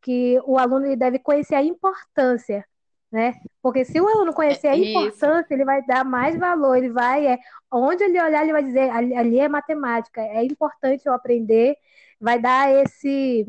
que 0.00 0.40
o 0.44 0.58
aluno 0.58 0.86
ele 0.86 0.96
deve 0.96 1.18
conhecer 1.18 1.54
a 1.54 1.62
importância 1.62 2.64
né? 3.10 3.40
Porque 3.62 3.84
se 3.84 4.00
o 4.00 4.08
aluno 4.08 4.32
conhecer 4.32 4.68
a 4.68 4.74
é 4.74 4.78
importância, 4.78 5.40
Isso. 5.40 5.52
ele 5.52 5.64
vai 5.64 5.84
dar 5.86 6.04
mais 6.04 6.38
valor, 6.38 6.76
ele 6.76 6.90
vai, 6.90 7.26
é, 7.26 7.38
onde 7.70 8.04
ele 8.04 8.20
olhar, 8.20 8.42
ele 8.42 8.52
vai 8.52 8.62
dizer, 8.62 8.90
ali, 8.90 9.14
ali, 9.14 9.40
é 9.40 9.48
matemática, 9.48 10.20
é 10.20 10.44
importante 10.44 11.06
eu 11.06 11.12
aprender, 11.12 11.76
vai 12.20 12.38
dar 12.38 12.70
esse, 12.70 13.46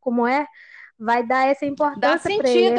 como 0.00 0.26
é? 0.26 0.46
Vai 0.98 1.26
dar 1.26 1.46
essa 1.46 1.64
importância 1.64 2.36
para 2.36 2.50
ele, 2.50 2.78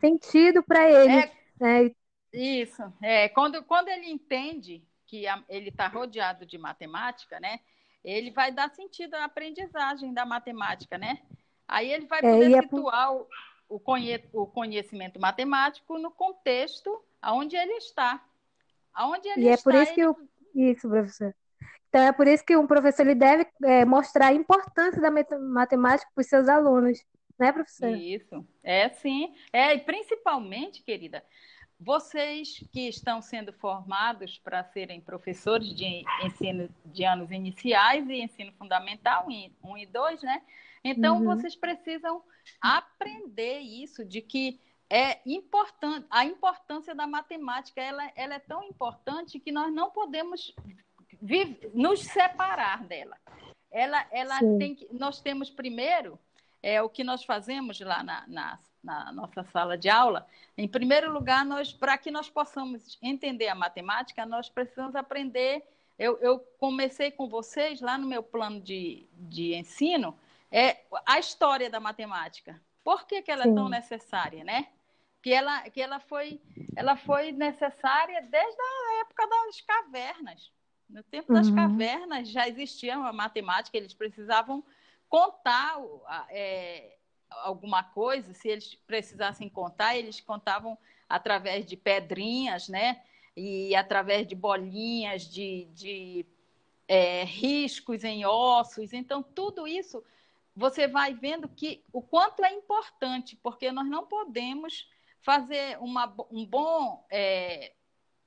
sentido 0.00 0.62
para 0.62 0.90
ele. 0.90 1.12
É, 1.12 1.32
né? 1.60 1.90
Isso, 2.32 2.82
é, 3.00 3.28
quando, 3.28 3.62
quando 3.62 3.88
ele 3.88 4.10
entende 4.10 4.84
que 5.06 5.26
a, 5.26 5.42
ele 5.48 5.68
está 5.68 5.86
rodeado 5.86 6.44
de 6.44 6.58
matemática, 6.58 7.38
né? 7.40 7.60
Ele 8.04 8.30
vai 8.30 8.52
dar 8.52 8.68
sentido 8.70 9.14
à 9.14 9.24
aprendizagem 9.24 10.12
da 10.12 10.26
matemática, 10.26 10.98
né? 10.98 11.20
Aí 11.66 11.90
ele 11.92 12.06
vai 12.06 12.18
é, 12.18 12.22
poder 12.22 12.52
é, 12.52 12.62
situar 12.62 13.14
o 13.14 13.26
o, 13.68 13.78
conhe 13.78 14.22
o 14.32 14.46
conhecimento 14.46 15.20
matemático 15.20 15.98
no 15.98 16.10
contexto 16.10 17.02
aonde 17.20 17.56
ele 17.56 17.74
está. 17.74 18.24
Aonde 18.92 19.28
ele 19.28 19.42
e 19.42 19.48
está, 19.48 19.70
é 19.70 19.72
por 19.72 19.82
isso 19.82 19.94
que 19.94 20.00
eu... 20.00 20.16
isso, 20.54 20.88
professor. 20.88 21.34
Então 21.88 22.02
é 22.02 22.12
por 22.12 22.26
isso 22.26 22.44
que 22.44 22.56
um 22.56 22.66
professor 22.66 23.02
ele 23.02 23.14
deve 23.14 23.46
é, 23.64 23.84
mostrar 23.84 24.28
a 24.28 24.34
importância 24.34 25.00
da 25.00 25.10
matemática 25.10 26.10
para 26.14 26.22
os 26.22 26.28
seus 26.28 26.48
alunos, 26.48 26.98
né, 27.38 27.52
professor? 27.52 27.96
Isso, 27.96 28.46
é 28.62 28.88
sim. 28.90 29.34
É, 29.52 29.74
e 29.74 29.80
principalmente, 29.80 30.82
querida, 30.82 31.24
vocês 31.78 32.64
que 32.72 32.88
estão 32.88 33.20
sendo 33.20 33.52
formados 33.52 34.38
para 34.38 34.64
serem 34.64 35.00
professores 35.00 35.74
de 35.74 36.04
ensino 36.24 36.68
de 36.86 37.04
anos 37.04 37.30
iniciais 37.30 38.08
e 38.08 38.22
ensino 38.22 38.52
fundamental, 38.52 39.26
1 39.28 39.78
e 39.78 39.86
2, 39.86 40.22
né? 40.22 40.42
Então, 40.82 41.18
uhum. 41.18 41.24
vocês 41.24 41.54
precisam 41.54 42.22
aprender 42.60 43.58
isso, 43.58 44.04
de 44.04 44.22
que 44.22 44.60
é 44.88 45.18
importante, 45.26 46.06
a 46.08 46.24
importância 46.24 46.94
da 46.94 47.06
matemática, 47.06 47.82
ela, 47.82 48.10
ela 48.14 48.34
é 48.34 48.38
tão 48.38 48.62
importante 48.64 49.40
que 49.40 49.50
nós 49.50 49.72
não 49.72 49.90
podemos 49.90 50.54
vive, 51.20 51.70
nos 51.74 52.00
separar 52.00 52.84
dela. 52.84 53.16
Ela, 53.70 54.06
ela 54.10 54.38
tem 54.58 54.74
que, 54.74 54.88
nós 54.92 55.20
temos 55.20 55.50
primeiro, 55.50 56.18
é 56.62 56.80
o 56.80 56.88
que 56.88 57.04
nós 57.04 57.24
fazemos 57.24 57.80
lá 57.80 58.02
na, 58.02 58.24
na, 58.28 58.58
na 58.82 59.12
nossa 59.12 59.42
sala 59.44 59.76
de 59.76 59.88
aula. 59.88 60.26
Em 60.56 60.68
primeiro 60.68 61.12
lugar, 61.12 61.44
nós, 61.44 61.72
para 61.72 61.98
que 61.98 62.10
nós 62.10 62.28
possamos 62.28 62.98
entender 63.02 63.48
a 63.48 63.54
matemática, 63.54 64.24
nós 64.24 64.48
precisamos 64.48 64.94
aprender. 64.94 65.62
Eu, 65.98 66.18
eu 66.20 66.38
comecei 66.58 67.10
com 67.10 67.28
vocês 67.28 67.80
lá 67.80 67.98
no 67.98 68.06
meu 68.06 68.22
plano 68.22 68.60
de, 68.60 69.06
de 69.12 69.54
ensino, 69.54 70.16
é 70.50 70.84
a 71.04 71.18
história 71.18 71.68
da 71.68 71.80
matemática. 71.80 72.60
Por 72.84 73.06
que, 73.06 73.22
que 73.22 73.30
ela 73.30 73.42
Sim. 73.42 73.52
é 73.52 73.54
tão 73.54 73.68
necessária, 73.68 74.44
né? 74.44 74.68
Que 75.22 75.32
ela, 75.32 75.68
que 75.70 75.82
ela, 75.82 75.98
foi, 75.98 76.40
ela 76.76 76.96
foi 76.96 77.32
necessária 77.32 78.22
desde 78.22 78.60
a 78.60 79.00
época 79.00 79.26
das 79.26 79.60
cavernas. 79.60 80.52
No 80.88 81.02
tempo 81.02 81.32
das 81.32 81.48
uhum. 81.48 81.56
cavernas 81.56 82.28
já 82.28 82.46
existia 82.46 82.96
a 82.96 83.12
matemática, 83.12 83.76
eles 83.76 83.92
precisavam 83.92 84.64
contar 85.08 85.76
é, 86.30 86.95
alguma 87.30 87.82
coisa, 87.82 88.32
se 88.32 88.48
eles 88.48 88.74
precisassem 88.86 89.48
contar, 89.48 89.96
eles 89.96 90.20
contavam 90.20 90.76
através 91.08 91.66
de 91.66 91.76
pedrinhas, 91.76 92.68
né? 92.68 93.02
E 93.36 93.74
através 93.74 94.26
de 94.26 94.34
bolinhas, 94.34 95.30
de, 95.30 95.66
de 95.74 96.26
é, 96.88 97.24
riscos 97.24 98.04
em 98.04 98.24
ossos. 98.24 98.92
Então, 98.92 99.22
tudo 99.22 99.66
isso 99.66 100.02
você 100.54 100.88
vai 100.88 101.12
vendo 101.12 101.48
que 101.48 101.84
o 101.92 102.00
quanto 102.00 102.42
é 102.42 102.50
importante, 102.52 103.36
porque 103.42 103.70
nós 103.70 103.86
não 103.86 104.06
podemos 104.06 104.88
fazer 105.20 105.78
uma, 105.80 106.14
um 106.30 106.46
bom 106.46 107.04
é, 107.10 107.72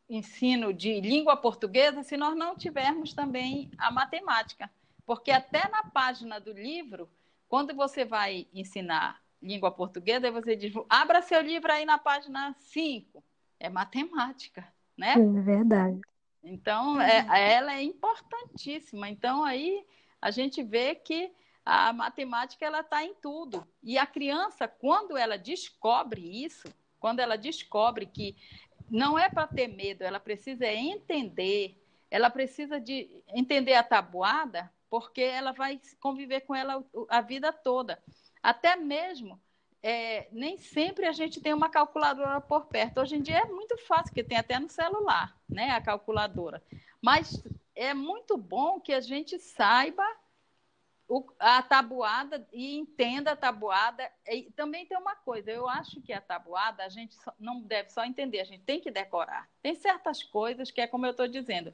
ensino 0.07 0.71
de 0.71 1.01
língua 1.01 1.35
portuguesa 1.37 2.03
se 2.03 2.17
nós 2.17 2.35
não 2.35 2.55
tivermos 2.55 3.13
também 3.13 3.71
a 3.77 3.89
matemática. 3.89 4.69
Porque 5.05 5.31
até 5.31 5.67
na 5.69 5.83
página 5.83 6.39
do 6.39 6.53
livro, 6.53 7.09
quando 7.49 7.75
você 7.75 8.05
vai 8.05 8.47
ensinar 8.53 9.19
língua 9.41 9.71
portuguesa, 9.71 10.31
você 10.31 10.55
diz, 10.55 10.71
abra 10.87 11.21
seu 11.21 11.41
livro 11.41 11.71
aí 11.71 11.83
na 11.83 11.97
página 11.97 12.53
5. 12.53 13.23
É 13.59 13.67
matemática, 13.67 14.65
né? 14.95 15.13
É 15.13 15.41
verdade. 15.41 15.99
Então, 16.43 17.01
é, 17.01 17.25
ela 17.53 17.73
é 17.73 17.81
importantíssima. 17.81 19.09
Então, 19.09 19.43
aí 19.43 19.83
a 20.21 20.31
gente 20.31 20.63
vê 20.63 20.95
que 20.95 21.33
a 21.65 21.91
matemática 21.91 22.65
ela 22.65 22.81
está 22.81 23.03
em 23.03 23.13
tudo. 23.15 23.67
E 23.83 23.97
a 23.97 24.05
criança, 24.05 24.67
quando 24.67 25.17
ela 25.17 25.37
descobre 25.37 26.21
isso, 26.43 26.67
quando 26.99 27.19
ela 27.19 27.37
descobre 27.37 28.05
que 28.05 28.35
não 28.89 29.17
é 29.17 29.29
para 29.29 29.47
ter 29.47 29.67
medo, 29.67 30.03
ela 30.03 30.19
precisa 30.19 30.65
entender, 30.67 31.81
ela 32.09 32.29
precisa 32.29 32.79
de 32.79 33.23
entender 33.27 33.73
a 33.73 33.83
tabuada, 33.83 34.71
porque 34.89 35.21
ela 35.21 35.51
vai 35.51 35.79
conviver 35.99 36.41
com 36.41 36.55
ela 36.55 36.83
a 37.09 37.21
vida 37.21 37.51
toda. 37.51 38.01
Até 38.41 38.75
mesmo, 38.75 39.39
é, 39.81 40.27
nem 40.31 40.57
sempre 40.57 41.05
a 41.05 41.11
gente 41.11 41.41
tem 41.41 41.53
uma 41.53 41.69
calculadora 41.69 42.41
por 42.41 42.65
perto. 42.65 42.99
Hoje 42.99 43.15
em 43.15 43.21
dia 43.21 43.39
é 43.39 43.45
muito 43.45 43.77
fácil, 43.85 44.05
porque 44.05 44.23
tem 44.23 44.37
até 44.37 44.59
no 44.59 44.69
celular, 44.69 45.35
né, 45.47 45.71
a 45.71 45.81
calculadora. 45.81 46.61
Mas 47.01 47.41
é 47.75 47.93
muito 47.93 48.37
bom 48.37 48.79
que 48.79 48.93
a 48.93 48.99
gente 48.99 49.39
saiba 49.39 50.03
o, 51.07 51.25
a 51.39 51.63
tabuada 51.63 52.47
e 52.53 52.77
entenda 52.77 53.31
a 53.31 53.35
tabuada. 53.35 54.09
E 54.27 54.51
também 54.51 54.85
tem 54.85 54.97
uma 54.97 55.15
coisa, 55.15 55.49
eu 55.49 55.67
acho 55.67 56.01
que 56.01 56.13
a 56.13 56.21
tabuada 56.21 56.83
a 56.83 56.89
gente 56.89 57.15
só, 57.15 57.33
não 57.39 57.61
deve 57.61 57.89
só 57.89 58.05
entender, 58.05 58.39
a 58.39 58.45
gente 58.45 58.63
tem 58.63 58.79
que 58.79 58.91
decorar. 58.91 59.49
Tem 59.61 59.73
certas 59.75 60.21
coisas 60.23 60.69
que 60.69 60.81
é 60.81 60.87
como 60.87 61.05
eu 61.05 61.11
estou 61.11 61.27
dizendo, 61.27 61.73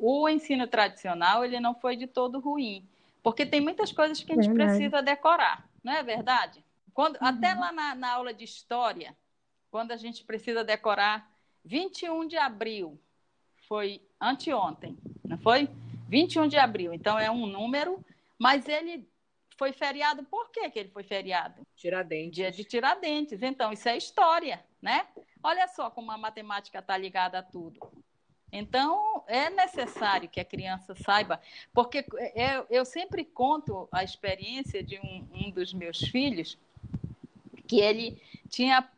o 0.00 0.28
ensino 0.28 0.66
tradicional 0.66 1.44
ele 1.44 1.60
não 1.60 1.74
foi 1.74 1.96
de 1.96 2.06
todo 2.06 2.40
ruim, 2.40 2.88
porque 3.22 3.44
tem 3.44 3.60
muitas 3.60 3.92
coisas 3.92 4.22
que 4.22 4.32
a 4.32 4.34
gente 4.34 4.48
verdade. 4.48 4.70
precisa 4.70 5.02
decorar, 5.02 5.68
não 5.84 5.92
é 5.92 6.02
verdade? 6.02 6.64
Quando, 6.92 7.16
uhum. 7.16 7.26
Até 7.26 7.54
lá 7.54 7.70
na, 7.70 7.94
na 7.94 8.12
aula 8.12 8.34
de 8.34 8.44
história, 8.44 9.16
quando 9.70 9.92
a 9.92 9.96
gente 9.96 10.24
precisa 10.24 10.64
decorar 10.64 11.30
21 11.64 12.26
de 12.26 12.36
abril, 12.36 12.98
foi 13.68 14.02
anteontem, 14.20 14.98
não 15.24 15.38
foi? 15.38 15.68
21 16.08 16.48
de 16.48 16.56
abril, 16.56 16.92
então 16.92 17.18
é 17.18 17.30
um 17.30 17.46
número 17.46 18.04
mas 18.40 18.66
ele 18.66 19.06
foi 19.58 19.70
feriado, 19.70 20.24
por 20.24 20.50
que, 20.50 20.70
que 20.70 20.78
ele 20.78 20.88
foi 20.88 21.02
feriado? 21.02 21.60
Tiradentes. 21.76 22.34
Dia 22.34 22.50
de 22.50 22.64
Tiradentes. 22.64 23.42
Então, 23.42 23.70
isso 23.70 23.86
é 23.86 23.98
história, 23.98 24.64
né? 24.80 25.06
Olha 25.42 25.68
só 25.68 25.90
como 25.90 26.10
a 26.10 26.16
matemática 26.16 26.78
está 26.78 26.96
ligada 26.96 27.38
a 27.38 27.42
tudo. 27.42 27.78
Então, 28.52 29.22
é 29.26 29.48
necessário 29.50 30.28
que 30.28 30.40
a 30.40 30.44
criança 30.44 30.94
saiba, 30.94 31.40
porque 31.72 32.04
eu, 32.12 32.18
é, 32.18 32.42
é, 32.42 32.66
eu 32.70 32.84
sempre 32.84 33.24
conto 33.24 33.88
a 33.92 34.02
experiência 34.02 34.82
de 34.82 34.98
um, 34.98 35.28
um 35.32 35.50
dos 35.50 35.72
meus 35.72 35.98
filhos, 36.00 36.58
que 37.66 37.80
ele 37.80 38.20
tinha, 38.48 38.88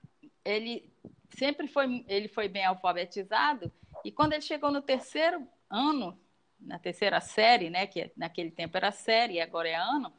ele 0.44 0.90
sempre 1.37 1.66
foi, 1.66 2.04
ele 2.09 2.28
foi 2.28 2.49
bem 2.49 2.64
alfabetizado, 2.64 3.71
e 4.04 4.11
quando 4.11 4.32
ele 4.32 4.42
chegou 4.42 4.71
no 4.71 4.80
terceiro 4.80 5.47
ano 5.68 6.18
na 6.64 6.78
terceira 6.78 7.21
série, 7.21 7.71
né, 7.71 7.87
que 7.87 8.11
naquele 8.16 8.50
tempo 8.50 8.76
era 8.76 8.92
série, 8.92 9.40
agora 9.40 9.68
é 9.68 9.75
ano. 9.75 10.12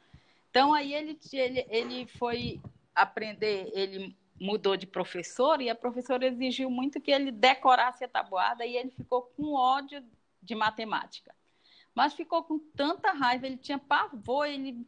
Então 0.50 0.72
aí 0.72 0.94
ele, 0.94 1.18
ele, 1.32 1.66
ele 1.68 2.06
foi 2.06 2.60
aprender, 2.94 3.70
ele 3.74 4.16
mudou 4.40 4.76
de 4.76 4.86
professor 4.86 5.60
e 5.60 5.70
a 5.70 5.74
professora 5.74 6.26
exigiu 6.26 6.70
muito 6.70 7.00
que 7.00 7.10
ele 7.10 7.30
decorasse 7.30 8.04
a 8.04 8.08
tabuada 8.08 8.64
e 8.66 8.76
ele 8.76 8.90
ficou 8.90 9.22
com 9.22 9.54
ódio 9.54 10.02
de 10.42 10.54
matemática. 10.54 11.34
Mas 11.94 12.12
ficou 12.12 12.42
com 12.42 12.58
tanta 12.58 13.12
raiva, 13.12 13.46
ele 13.46 13.56
tinha 13.56 13.78
pavor, 13.78 14.46
ele 14.46 14.84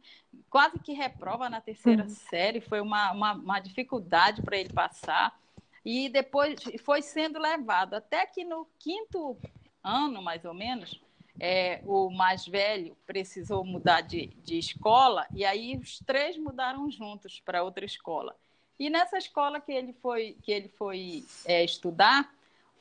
quase 0.49 0.77
que 0.79 0.91
reprova 0.91 1.49
na 1.49 1.61
terceira 1.61 2.03
uhum. 2.03 2.09
série, 2.09 2.59
foi 2.59 2.81
uma, 2.81 3.11
uma, 3.13 3.33
uma 3.33 3.59
dificuldade 3.59 4.41
para 4.41 4.57
ele 4.57 4.73
passar. 4.73 5.39
E 5.85 6.09
depois 6.09 6.59
foi 6.83 7.01
sendo 7.01 7.39
levado, 7.39 7.93
até 7.93 8.25
que 8.25 8.43
no 8.43 8.67
quinto 8.77 9.37
ano, 9.81 10.21
mais 10.21 10.43
ou 10.43 10.53
menos, 10.53 11.01
é, 11.39 11.81
o 11.85 12.09
mais 12.09 12.45
velho 12.45 12.97
precisou 13.05 13.63
mudar 13.63 14.01
de, 14.01 14.27
de 14.43 14.57
escola, 14.57 15.25
e 15.33 15.45
aí 15.45 15.77
os 15.77 15.99
três 15.99 16.37
mudaram 16.37 16.91
juntos 16.91 17.39
para 17.39 17.63
outra 17.63 17.85
escola. 17.85 18.35
E 18.79 18.89
nessa 18.89 19.17
escola 19.17 19.59
que 19.59 19.71
ele 19.71 19.93
foi, 19.93 20.37
que 20.41 20.51
ele 20.51 20.69
foi 20.69 21.25
é, 21.45 21.63
estudar, 21.63 22.33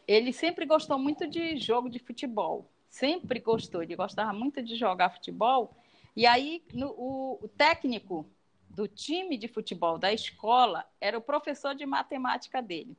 ele 0.07 0.33
sempre 0.33 0.67
gostou 0.67 0.99
muito 0.99 1.27
de 1.27 1.57
jogo 1.57 1.89
de 1.89 1.99
futebol. 1.99 2.71
Sempre 2.89 3.41
gostou, 3.41 3.83
ele 3.83 3.97
gostava 3.97 4.33
muito 4.33 4.63
de 4.63 4.77
jogar 4.77 5.11
futebol. 5.11 5.75
E 6.15 6.27
aí 6.27 6.63
no, 6.73 6.89
o, 6.91 7.39
o 7.43 7.49
técnico 7.49 8.27
do 8.69 8.87
time 8.87 9.39
de 9.39 9.49
futebol 9.49 9.99
da 9.99 10.13
escola 10.13 10.85
era 11.01 11.17
o 11.17 11.23
professor 11.23 11.75
de 11.75 11.87
matemática 11.87 12.61
dele. 12.61 12.97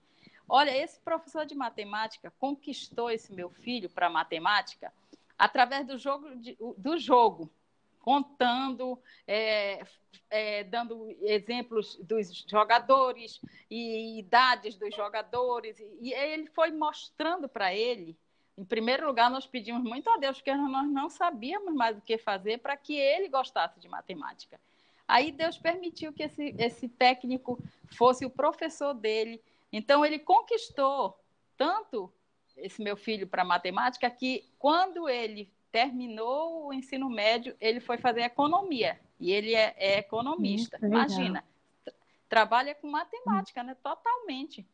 Olha, 0.50 0.76
esse 0.76 1.00
professor 1.00 1.45
de 1.45 1.54
matemática 1.54 2.34
conquistou 2.39 3.12
esse 3.12 3.34
meu 3.34 3.50
filho 3.50 3.89
para 3.89 4.10
matemática 4.10 4.91
através 5.38 5.86
do 5.86 5.98
jogo, 5.98 6.36
de, 6.38 6.58
do 6.78 6.98
jogo 6.98 7.52
contando, 8.08 8.98
é, 9.28 9.86
é, 10.30 10.63
dando 10.63 11.13
exemplos 11.24 11.98
dos 11.98 12.46
jogadores 12.50 13.41
e 13.70 14.17
idades 14.17 14.78
dos 14.78 14.96
jogadores. 14.96 15.78
E 16.00 16.13
ele 16.13 16.48
foi 16.48 16.72
mostrando 16.72 17.50
para 17.50 17.76
ele. 17.76 18.15
Em 18.58 18.63
primeiro 18.63 19.06
lugar, 19.06 19.30
nós 19.30 19.46
pedimos 19.46 19.84
muito 19.84 20.10
a 20.10 20.15
Deus, 20.15 20.38
porque 20.38 20.56
nós 20.56 20.88
não 20.89 21.10
sabíamos 21.10 21.74
mais 21.74 21.98
o 21.98 22.02
que 22.02 22.17
fazer 22.17 22.60
para 22.60 22.78
que 22.78 22.96
ele 22.96 23.28
gostasse 23.28 23.78
de 23.78 23.89
matemática. 23.89 24.58
Aí 25.06 25.30
Deus 25.30 25.58
permitiu 25.58 26.13
que 26.13 26.24
esse, 26.24 26.56
esse 26.58 26.88
técnico 26.88 27.62
fosse 27.91 28.26
o 28.26 28.30
professor 28.30 28.93
dele. 28.93 29.43
Então, 29.70 30.06
ele 30.06 30.17
conquistou 30.17 31.20
tanto 31.58 32.10
esse 32.56 32.82
meu 32.82 32.96
filho 32.96 33.28
para 33.28 33.43
matemática 33.43 34.10
que 34.10 34.46
quando 34.58 35.10
ele 35.10 35.52
terminou 35.71 36.67
o 36.67 36.73
ensino 36.73 37.10
médio, 37.10 37.56
ele 37.60 37.80
foi 37.80 37.97
fazer 37.97 38.21
economia. 38.21 38.99
E 39.19 39.32
ele 39.32 39.53
é, 39.53 39.75
é 39.77 39.99
economista. 39.99 40.77
Imagina. 40.82 41.43
Trabalha 42.30 42.75
com 42.75 42.89
matemática, 42.89 43.63
né? 43.63 43.75
Totalmente. 43.82 44.67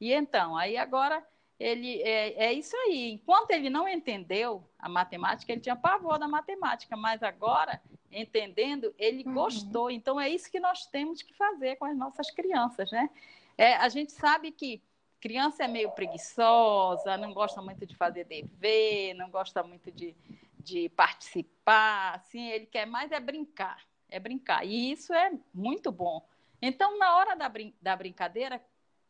E 0.00 0.12
então, 0.12 0.56
aí 0.56 0.76
agora 0.76 1.24
ele 1.58 2.00
é, 2.02 2.46
é, 2.46 2.52
isso 2.52 2.76
aí. 2.76 3.10
Enquanto 3.12 3.50
ele 3.50 3.68
não 3.68 3.88
entendeu 3.88 4.62
a 4.78 4.88
matemática, 4.88 5.50
ele 5.50 5.60
tinha 5.60 5.74
pavor 5.74 6.18
da 6.18 6.28
matemática, 6.28 6.96
mas 6.96 7.22
agora, 7.22 7.82
entendendo, 8.12 8.94
ele 8.96 9.24
uhum. 9.26 9.34
gostou. 9.34 9.90
Então 9.90 10.20
é 10.20 10.28
isso 10.28 10.50
que 10.50 10.60
nós 10.60 10.86
temos 10.86 11.22
que 11.22 11.34
fazer 11.34 11.76
com 11.76 11.84
as 11.84 11.96
nossas 11.96 12.30
crianças, 12.30 12.90
né? 12.92 13.10
É, 13.56 13.74
a 13.74 13.88
gente 13.88 14.12
sabe 14.12 14.52
que 14.52 14.80
criança 15.20 15.64
é 15.64 15.68
meio 15.68 15.90
preguiçosa, 15.92 17.16
não 17.16 17.32
gosta 17.32 17.60
muito 17.60 17.86
de 17.86 17.96
fazer 17.96 18.24
dever, 18.24 19.14
não 19.14 19.30
gosta 19.30 19.62
muito 19.62 19.90
de, 19.90 20.14
de 20.58 20.88
participar, 20.90 22.14
assim, 22.16 22.48
ele 22.48 22.66
quer 22.66 22.86
mais 22.86 23.12
é 23.12 23.20
brincar, 23.20 23.84
é 24.08 24.18
brincar. 24.18 24.64
E 24.64 24.92
isso 24.92 25.12
é 25.12 25.32
muito 25.52 25.90
bom. 25.90 26.26
Então, 26.60 26.98
na 26.98 27.16
hora 27.16 27.36
da, 27.36 27.48
brin 27.48 27.74
da 27.80 27.96
brincadeira, 27.96 28.62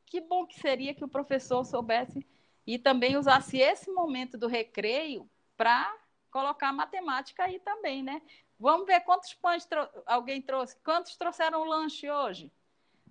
que 0.06 0.20
bom 0.20 0.46
que 0.46 0.58
seria 0.58 0.94
que 0.94 1.04
o 1.04 1.08
professor 1.08 1.64
soubesse 1.64 2.26
e 2.66 2.78
também 2.78 3.16
usasse 3.16 3.58
esse 3.58 3.90
momento 3.90 4.36
do 4.36 4.46
recreio 4.46 5.28
para 5.56 5.94
colocar 6.30 6.72
matemática 6.72 7.44
aí 7.44 7.58
também, 7.60 8.02
né? 8.02 8.20
Vamos 8.58 8.86
ver 8.86 9.00
quantos 9.00 9.32
pães 9.34 9.66
alguém 10.04 10.42
trouxe, 10.42 10.76
quantos 10.84 11.16
trouxeram 11.16 11.64
lanche 11.64 12.10
hoje? 12.10 12.52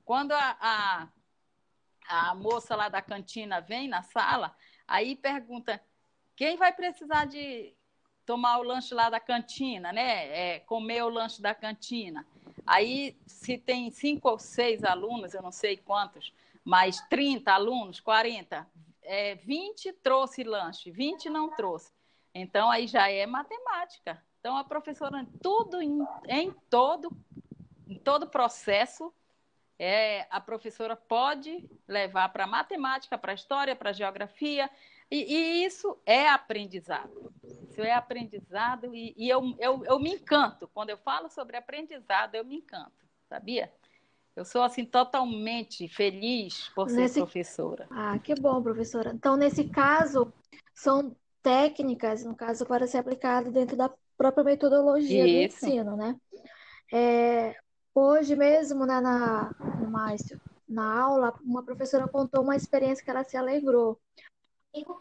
Quando 0.03 0.33
a, 0.33 0.57
a 0.60 1.07
a 2.07 2.33
moça 2.35 2.75
lá 2.75 2.89
da 2.89 3.01
cantina 3.01 3.59
vem 3.59 3.87
na 3.87 4.01
sala, 4.03 4.55
aí 4.87 5.15
pergunta 5.15 5.81
quem 6.35 6.55
vai 6.55 6.71
precisar 6.71 7.25
de 7.25 7.73
tomar 8.25 8.59
o 8.59 8.63
lanche 8.63 8.93
lá 8.93 9.09
da 9.09 9.19
cantina, 9.19 9.93
né? 9.93 10.55
É, 10.55 10.59
comer 10.59 11.01
o 11.03 11.09
lanche 11.09 11.41
da 11.41 11.55
cantina. 11.55 12.27
Aí, 12.65 13.17
se 13.25 13.57
tem 13.57 13.89
cinco 13.89 14.29
ou 14.29 14.37
seis 14.37 14.83
alunos, 14.83 15.33
eu 15.33 15.41
não 15.41 15.51
sei 15.51 15.77
quantos, 15.77 16.33
mas 16.63 16.99
30 17.09 17.53
alunos, 17.53 18.01
40, 18.01 18.67
é, 19.01 19.35
20 19.35 19.93
trouxe 19.93 20.43
lanche, 20.43 20.91
20 20.91 21.29
não 21.29 21.49
trouxe. 21.55 21.93
Então, 22.35 22.69
aí 22.69 22.85
já 22.85 23.09
é 23.09 23.25
matemática. 23.25 24.21
Então, 24.39 24.57
a 24.57 24.63
professora, 24.63 25.25
tudo 25.41 25.81
em, 25.81 26.05
em 26.27 26.51
todo, 26.69 27.09
em 27.87 27.97
todo 27.97 28.27
processo, 28.27 29.13
é, 29.79 30.25
a 30.29 30.41
professora 30.41 30.95
pode 30.95 31.69
levar 31.87 32.29
para 32.29 32.47
matemática, 32.47 33.17
para 33.17 33.33
história, 33.33 33.75
para 33.75 33.91
geografia, 33.91 34.69
e, 35.09 35.33
e, 35.33 35.65
isso 35.65 35.97
é 36.05 36.27
aprendizado. 36.27 37.33
Isso 37.69 37.81
é 37.81 37.93
aprendizado, 37.93 38.93
e, 38.93 39.13
e 39.15 39.29
eu, 39.29 39.55
eu, 39.59 39.85
eu 39.85 39.99
me 39.99 40.11
encanto. 40.13 40.67
Quando 40.73 40.89
eu 40.89 40.97
falo 40.97 41.29
sobre 41.29 41.55
aprendizado, 41.55 42.35
eu 42.35 42.43
me 42.43 42.57
encanto, 42.57 43.05
sabia? 43.29 43.71
Eu 44.35 44.45
sou 44.45 44.61
assim 44.61 44.85
totalmente 44.85 45.87
feliz 45.87 46.69
por 46.75 46.89
ser 46.89 46.97
nesse... 46.97 47.19
professora. 47.19 47.87
Ah, 47.89 48.19
que 48.19 48.35
bom, 48.35 48.61
professora. 48.61 49.11
Então, 49.13 49.35
nesse 49.35 49.63
caso, 49.63 50.31
são 50.73 51.15
técnicas, 51.41 52.23
no 52.23 52.35
caso, 52.35 52.65
para 52.65 52.85
ser 52.85 52.97
aplicado 52.97 53.51
dentro 53.51 53.75
da 53.75 53.91
própria 54.17 54.43
metodologia 54.43 55.25
Isso. 55.25 55.59
do 55.59 55.65
ensino, 55.65 55.95
né? 55.95 56.15
É, 56.91 57.55
Hoje 57.99 58.36
mesmo, 58.36 58.86
né, 58.86 59.01
na, 59.01 59.49
na 60.69 61.01
aula, 61.01 61.33
uma 61.43 61.63
professora 61.63 62.07
contou 62.07 62.43
uma 62.43 62.55
experiência 62.55 63.03
que 63.03 63.10
ela 63.10 63.23
se 63.23 63.36
alegrou 63.36 63.99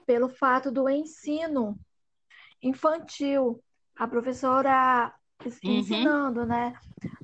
pelo 0.07 0.31
fato 0.31 0.71
do 0.71 0.89
ensino 0.89 1.79
infantil. 2.63 3.63
A 3.95 4.09
professora 4.09 5.15
uhum. 5.45 5.73
ensinando, 5.73 6.47
né? 6.47 6.73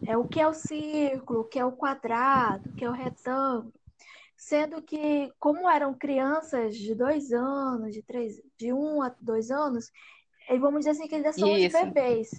É, 0.07 0.15
o 0.15 0.29
que 0.29 0.43
é 0.43 0.47
o 0.47 0.53
círculo, 0.53 1.41
o 1.41 1.45
que 1.45 1.59
é 1.59 1.65
o 1.65 1.73
quadrado, 1.73 2.69
o 2.69 2.75
que 2.75 2.85
é 2.85 2.91
o 2.91 2.93
retângulo. 2.93 3.73
sendo 4.37 4.83
que, 4.83 5.33
como 5.39 5.71
eram 5.71 5.95
crianças 5.95 6.77
de 6.77 6.95
dois 6.95 7.33
anos, 7.33 7.95
de 7.95 8.03
três, 8.03 8.43
de 8.59 8.75
um 8.75 9.01
a 9.01 9.11
dois 9.19 9.51
anos, 9.51 9.91
vamos 10.61 10.81
dizer 10.81 10.91
assim 10.91 11.09
que 11.09 11.15
ainda 11.15 11.33
são 11.33 11.51
os 11.51 11.73
bebês. 11.73 12.31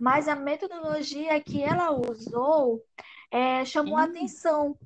Mas 0.00 0.26
a 0.26 0.34
metodologia 0.34 1.38
que 1.40 1.62
ela 1.62 1.90
usou 1.92 2.82
é, 3.30 3.64
chamou 3.66 3.94
hum. 3.94 3.98
atenção, 3.98 4.78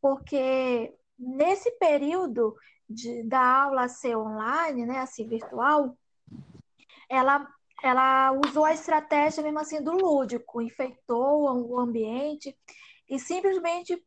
porque 0.00 0.94
nesse 1.18 1.70
período 1.72 2.56
de, 2.88 3.22
da 3.24 3.64
aula 3.64 3.88
ser 3.88 4.16
online, 4.16 4.86
né, 4.86 5.00
assim, 5.00 5.28
virtual, 5.28 5.96
ela, 7.08 7.46
ela 7.82 8.32
usou 8.32 8.64
a 8.64 8.72
estratégia 8.72 9.42
mesmo 9.42 9.58
assim 9.58 9.82
do 9.82 9.92
lúdico, 9.92 10.62
enfeitou 10.62 11.68
o 11.68 11.78
ambiente 11.78 12.56
e 13.08 13.18
simplesmente 13.18 14.02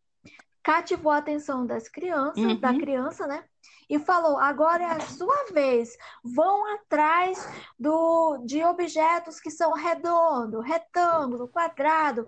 cativou 0.68 1.14
a 1.14 1.20
atenção 1.20 1.66
das 1.66 1.88
crianças, 1.88 2.44
uhum. 2.44 2.60
da 2.60 2.74
criança, 2.74 3.26
né? 3.26 3.42
E 3.90 3.98
falou: 3.98 4.38
agora 4.38 4.84
é 4.84 4.92
a 4.92 5.00
sua 5.00 5.46
vez. 5.54 5.98
Vão 6.22 6.76
atrás 6.76 7.48
do, 7.80 8.44
de 8.46 8.62
objetos 8.66 9.40
que 9.40 9.50
são 9.50 9.72
redondo, 9.72 10.60
retângulo, 10.60 11.48
quadrado. 11.48 12.28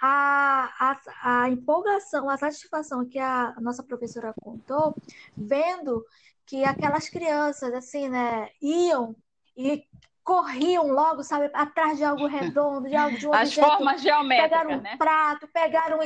A, 0.00 0.70
a, 0.78 1.42
a 1.42 1.48
empolgação, 1.48 2.30
a 2.30 2.36
satisfação 2.36 3.04
que 3.04 3.18
a 3.18 3.56
nossa 3.60 3.82
professora 3.82 4.32
contou, 4.40 4.94
vendo 5.36 6.04
que 6.44 6.62
aquelas 6.62 7.08
crianças, 7.08 7.74
assim, 7.74 8.08
né, 8.08 8.48
iam 8.62 9.16
e 9.56 9.82
corriam 10.22 10.88
logo, 10.88 11.22
sabe, 11.22 11.50
atrás 11.54 11.98
de 11.98 12.04
algo 12.04 12.26
redondo, 12.26 12.88
de 12.88 12.94
algo 12.94 13.16
de 13.16 13.26
um 13.26 13.32
As 13.32 13.48
objeto, 13.48 13.68
formas 13.68 14.02
geométricas, 14.02 14.50
pegaram 14.50 14.78
um 14.78 14.82
né? 14.82 14.96
prato, 14.96 15.48
pegaram 15.48 15.98
um 15.98 16.02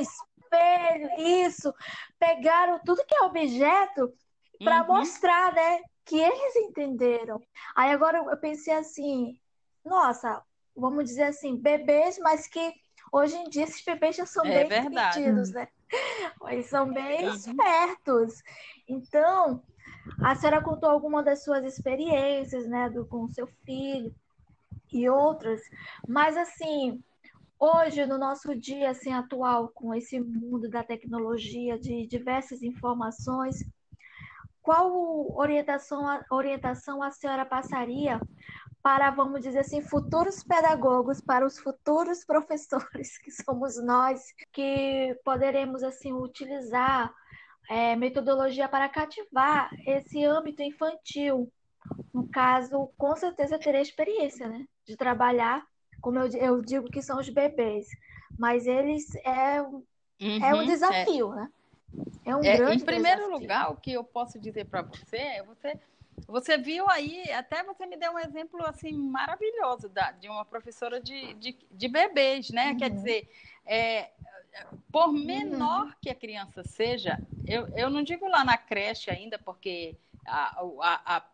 espelho, 0.50 1.10
isso, 1.18 1.72
pegaram 2.18 2.80
tudo 2.84 3.04
que 3.06 3.14
é 3.14 3.22
objeto 3.22 4.12
para 4.62 4.82
uhum. 4.82 4.88
mostrar, 4.88 5.54
né, 5.54 5.80
que 6.04 6.18
eles 6.18 6.56
entenderam. 6.56 7.40
Aí 7.74 7.90
agora 7.90 8.18
eu 8.18 8.36
pensei 8.36 8.74
assim, 8.74 9.38
nossa, 9.84 10.42
vamos 10.76 11.04
dizer 11.04 11.24
assim, 11.24 11.56
bebês, 11.56 12.18
mas 12.18 12.46
que 12.46 12.74
hoje 13.12 13.36
em 13.36 13.48
dia 13.48 13.64
esses 13.64 13.84
bebês 13.84 14.16
já 14.16 14.26
são 14.26 14.44
é 14.44 14.64
bem 14.64 14.86
entendidos, 14.86 15.50
né? 15.50 15.68
Eles 16.48 16.66
são 16.66 16.92
bem 16.92 17.26
uhum. 17.26 17.34
espertos. 17.34 18.42
Então, 18.88 19.62
a 20.22 20.34
senhora 20.34 20.62
contou 20.62 20.90
alguma 20.90 21.22
das 21.22 21.42
suas 21.42 21.64
experiências, 21.64 22.66
né, 22.66 22.88
do, 22.90 23.06
com 23.06 23.26
seu 23.28 23.46
filho 23.64 24.14
e 24.92 25.08
outras, 25.08 25.60
mas 26.06 26.36
assim, 26.36 27.02
Hoje, 27.62 28.06
no 28.06 28.16
nosso 28.16 28.58
dia 28.58 28.88
assim, 28.88 29.12
atual, 29.12 29.68
com 29.68 29.94
esse 29.94 30.18
mundo 30.18 30.66
da 30.66 30.82
tecnologia, 30.82 31.78
de 31.78 32.06
diversas 32.06 32.62
informações, 32.62 33.62
qual 34.62 35.36
orientação, 35.38 36.02
orientação 36.30 37.02
a 37.02 37.10
senhora 37.10 37.44
passaria 37.44 38.18
para, 38.82 39.10
vamos 39.10 39.42
dizer 39.42 39.58
assim, 39.58 39.82
futuros 39.82 40.42
pedagogos, 40.42 41.20
para 41.20 41.44
os 41.44 41.58
futuros 41.58 42.24
professores, 42.24 43.18
que 43.18 43.30
somos 43.30 43.76
nós, 43.76 44.22
que 44.54 45.14
poderemos 45.22 45.82
assim 45.82 46.14
utilizar 46.14 47.12
é, 47.68 47.94
metodologia 47.94 48.70
para 48.70 48.88
cativar 48.88 49.68
esse 49.86 50.24
âmbito 50.24 50.62
infantil? 50.62 51.52
No 52.14 52.26
caso, 52.26 52.90
com 52.96 53.14
certeza 53.16 53.58
terei 53.58 53.82
experiência, 53.82 54.48
né, 54.48 54.64
de 54.86 54.96
trabalhar 54.96 55.62
como 56.00 56.18
eu, 56.18 56.28
eu 56.28 56.62
digo 56.62 56.90
que 56.90 57.02
são 57.02 57.18
os 57.18 57.28
bebês, 57.28 57.88
mas 58.38 58.66
eles 58.66 59.14
é, 59.16 59.60
uhum, 59.62 60.44
é 60.44 60.54
um 60.54 60.66
desafio, 60.66 61.32
é. 61.32 61.36
né? 61.36 61.50
É 62.24 62.36
um 62.36 62.44
é, 62.44 62.56
grande 62.56 62.82
Em 62.82 62.84
primeiro 62.84 63.22
desafio. 63.22 63.40
lugar, 63.40 63.70
o 63.72 63.76
que 63.76 63.92
eu 63.92 64.04
posso 64.04 64.38
dizer 64.38 64.66
para 64.66 64.82
você 64.82 65.16
é 65.16 65.42
você 65.42 65.78
você 66.26 66.58
viu 66.58 66.88
aí, 66.90 67.30
até 67.32 67.62
você 67.64 67.86
me 67.86 67.96
deu 67.96 68.12
um 68.12 68.18
exemplo 68.18 68.64
assim 68.66 68.92
maravilhoso 68.92 69.88
da, 69.88 70.12
de 70.12 70.28
uma 70.28 70.44
professora 70.44 71.00
de, 71.00 71.34
de, 71.34 71.56
de 71.70 71.88
bebês, 71.88 72.50
né? 72.50 72.72
Uhum. 72.72 72.76
Quer 72.78 72.90
dizer, 72.90 73.30
é, 73.66 74.10
por 74.92 75.08
uhum. 75.08 75.24
menor 75.24 75.86
uhum. 75.86 75.92
que 76.00 76.10
a 76.10 76.14
criança 76.14 76.62
seja, 76.62 77.18
eu, 77.46 77.68
eu 77.68 77.90
não 77.90 78.02
digo 78.02 78.28
lá 78.28 78.44
na 78.44 78.56
creche 78.56 79.10
ainda, 79.10 79.38
porque 79.38 79.96
a, 80.26 80.60
a, 80.60 81.16
a 81.16 81.24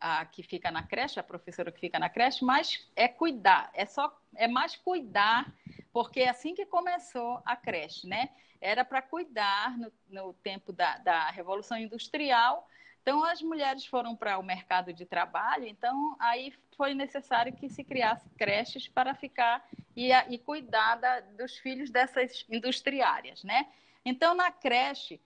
a 0.00 0.24
que 0.24 0.42
fica 0.42 0.70
na 0.70 0.82
creche, 0.82 1.20
a 1.20 1.22
professora 1.22 1.70
que 1.70 1.78
fica 1.78 1.98
na 1.98 2.08
creche, 2.08 2.44
mas 2.44 2.88
é 2.96 3.06
cuidar, 3.06 3.70
é 3.74 3.84
só 3.84 4.18
é 4.34 4.48
mais 4.48 4.76
cuidar, 4.76 5.52
porque 5.92 6.20
é 6.20 6.28
assim 6.28 6.54
que 6.54 6.64
começou 6.64 7.42
a 7.44 7.54
creche, 7.54 8.06
né? 8.06 8.30
Era 8.60 8.84
para 8.84 9.02
cuidar 9.02 9.76
no, 9.78 9.92
no 10.08 10.32
tempo 10.34 10.72
da, 10.72 10.98
da 10.98 11.30
Revolução 11.30 11.78
Industrial. 11.78 12.68
Então, 13.02 13.24
as 13.24 13.40
mulheres 13.40 13.86
foram 13.86 14.14
para 14.14 14.38
o 14.38 14.42
mercado 14.42 14.92
de 14.92 15.06
trabalho, 15.06 15.66
então 15.66 16.16
aí 16.20 16.52
foi 16.76 16.94
necessário 16.94 17.52
que 17.52 17.68
se 17.68 17.82
criasse 17.82 18.28
creches 18.38 18.86
para 18.86 19.14
ficar 19.14 19.66
e, 19.96 20.12
e 20.12 20.38
cuidar 20.38 20.96
da, 20.96 21.20
dos 21.20 21.56
filhos 21.58 21.90
dessas 21.90 22.44
industriárias, 22.48 23.42
né? 23.42 23.66
Então, 24.04 24.34
na 24.34 24.50
creche, 24.50 25.20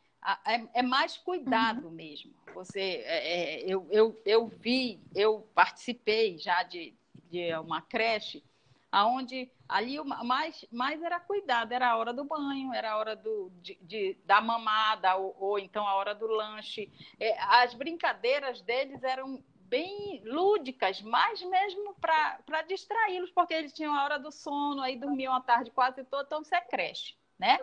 é, 0.46 0.80
é 0.80 0.82
mais 0.82 1.16
cuidado 1.16 1.86
uhum. 1.86 1.92
mesmo. 1.92 2.32
Você, 2.54 2.80
é, 3.04 3.62
é, 3.62 3.64
eu, 3.66 3.86
eu, 3.90 4.20
eu 4.24 4.46
vi, 4.46 5.00
eu 5.14 5.46
participei 5.54 6.38
já 6.38 6.62
de, 6.62 6.94
de 7.30 7.54
uma 7.56 7.82
creche 7.82 8.42
aonde 8.90 9.50
ali 9.68 10.00
mais, 10.04 10.64
mais 10.70 11.02
era 11.02 11.18
cuidado, 11.18 11.72
era 11.72 11.90
a 11.90 11.96
hora 11.96 12.12
do 12.12 12.24
banho, 12.24 12.72
era 12.72 12.92
a 12.92 12.96
hora 12.96 13.16
do, 13.16 13.50
de, 13.60 13.76
de 13.82 14.16
da 14.24 14.40
mamada, 14.40 15.16
ou, 15.16 15.36
ou, 15.38 15.58
então 15.58 15.86
a 15.86 15.94
hora 15.96 16.14
do 16.14 16.28
lanche. 16.28 16.90
É, 17.18 17.36
as 17.40 17.74
brincadeiras 17.74 18.62
deles 18.62 19.02
eram 19.02 19.42
bem 19.62 20.22
lúdicas, 20.24 21.02
mas 21.02 21.42
mesmo 21.42 21.94
para 21.94 22.62
distraí-los, 22.68 23.30
porque 23.32 23.52
eles 23.52 23.72
tinham 23.72 23.92
a 23.92 24.04
hora 24.04 24.18
do 24.18 24.30
sono, 24.30 24.80
aí 24.80 24.96
dormiam 24.96 25.34
a 25.34 25.40
tarde 25.40 25.72
quase 25.72 26.04
toda, 26.04 26.24
então 26.24 26.44
você 26.44 26.54
é 26.54 26.60
creche 26.60 27.16
né? 27.38 27.58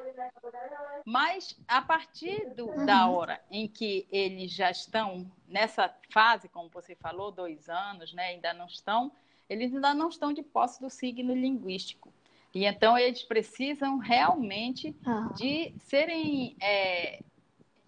Mas 1.06 1.58
a 1.68 1.82
partir 1.82 2.54
do, 2.54 2.86
da 2.86 3.08
hora 3.08 3.42
em 3.50 3.68
que 3.68 4.08
eles 4.12 4.52
já 4.52 4.70
estão 4.70 5.32
nessa 5.48 5.94
fase, 6.12 6.50
como 6.50 6.70
você 6.70 6.96
falou, 6.96 7.32
dois 7.32 7.70
anos, 7.70 8.14
né? 8.14 8.28
Ainda 8.28 8.54
não 8.54 8.66
estão, 8.66 9.12
eles 9.50 9.74
ainda 9.74 9.94
não 9.94 10.10
estão 10.10 10.34
de 10.34 10.44
posse 10.44 10.80
do 10.82 10.90
signo 10.90 11.34
linguístico. 11.34 12.14
E 12.54 12.66
então 12.66 12.98
eles 12.98 13.24
precisam 13.24 13.98
realmente 13.98 14.96
ah. 15.06 15.32
de 15.36 15.74
serem 15.80 16.56
é, 16.60 17.24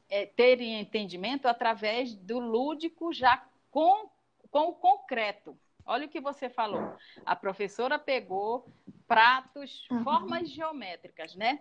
é, 0.10 0.26
terem 0.26 0.80
entendimento 0.80 1.48
através 1.48 2.15
do 2.15 2.39
lúdico 2.39 3.12
já 3.12 3.43
com, 3.69 4.08
com 4.50 4.69
o 4.69 4.74
concreto. 4.74 5.58
Olha 5.86 6.06
o 6.06 6.10
que 6.10 6.22
você 6.22 6.50
falou. 6.50 6.96
A 7.26 7.36
professora 7.36 8.00
pegou 8.00 8.65
pratos, 9.08 9.86
uhum. 9.91 10.04
formas 10.04 10.50
geométricas, 10.50 11.36
né? 11.36 11.60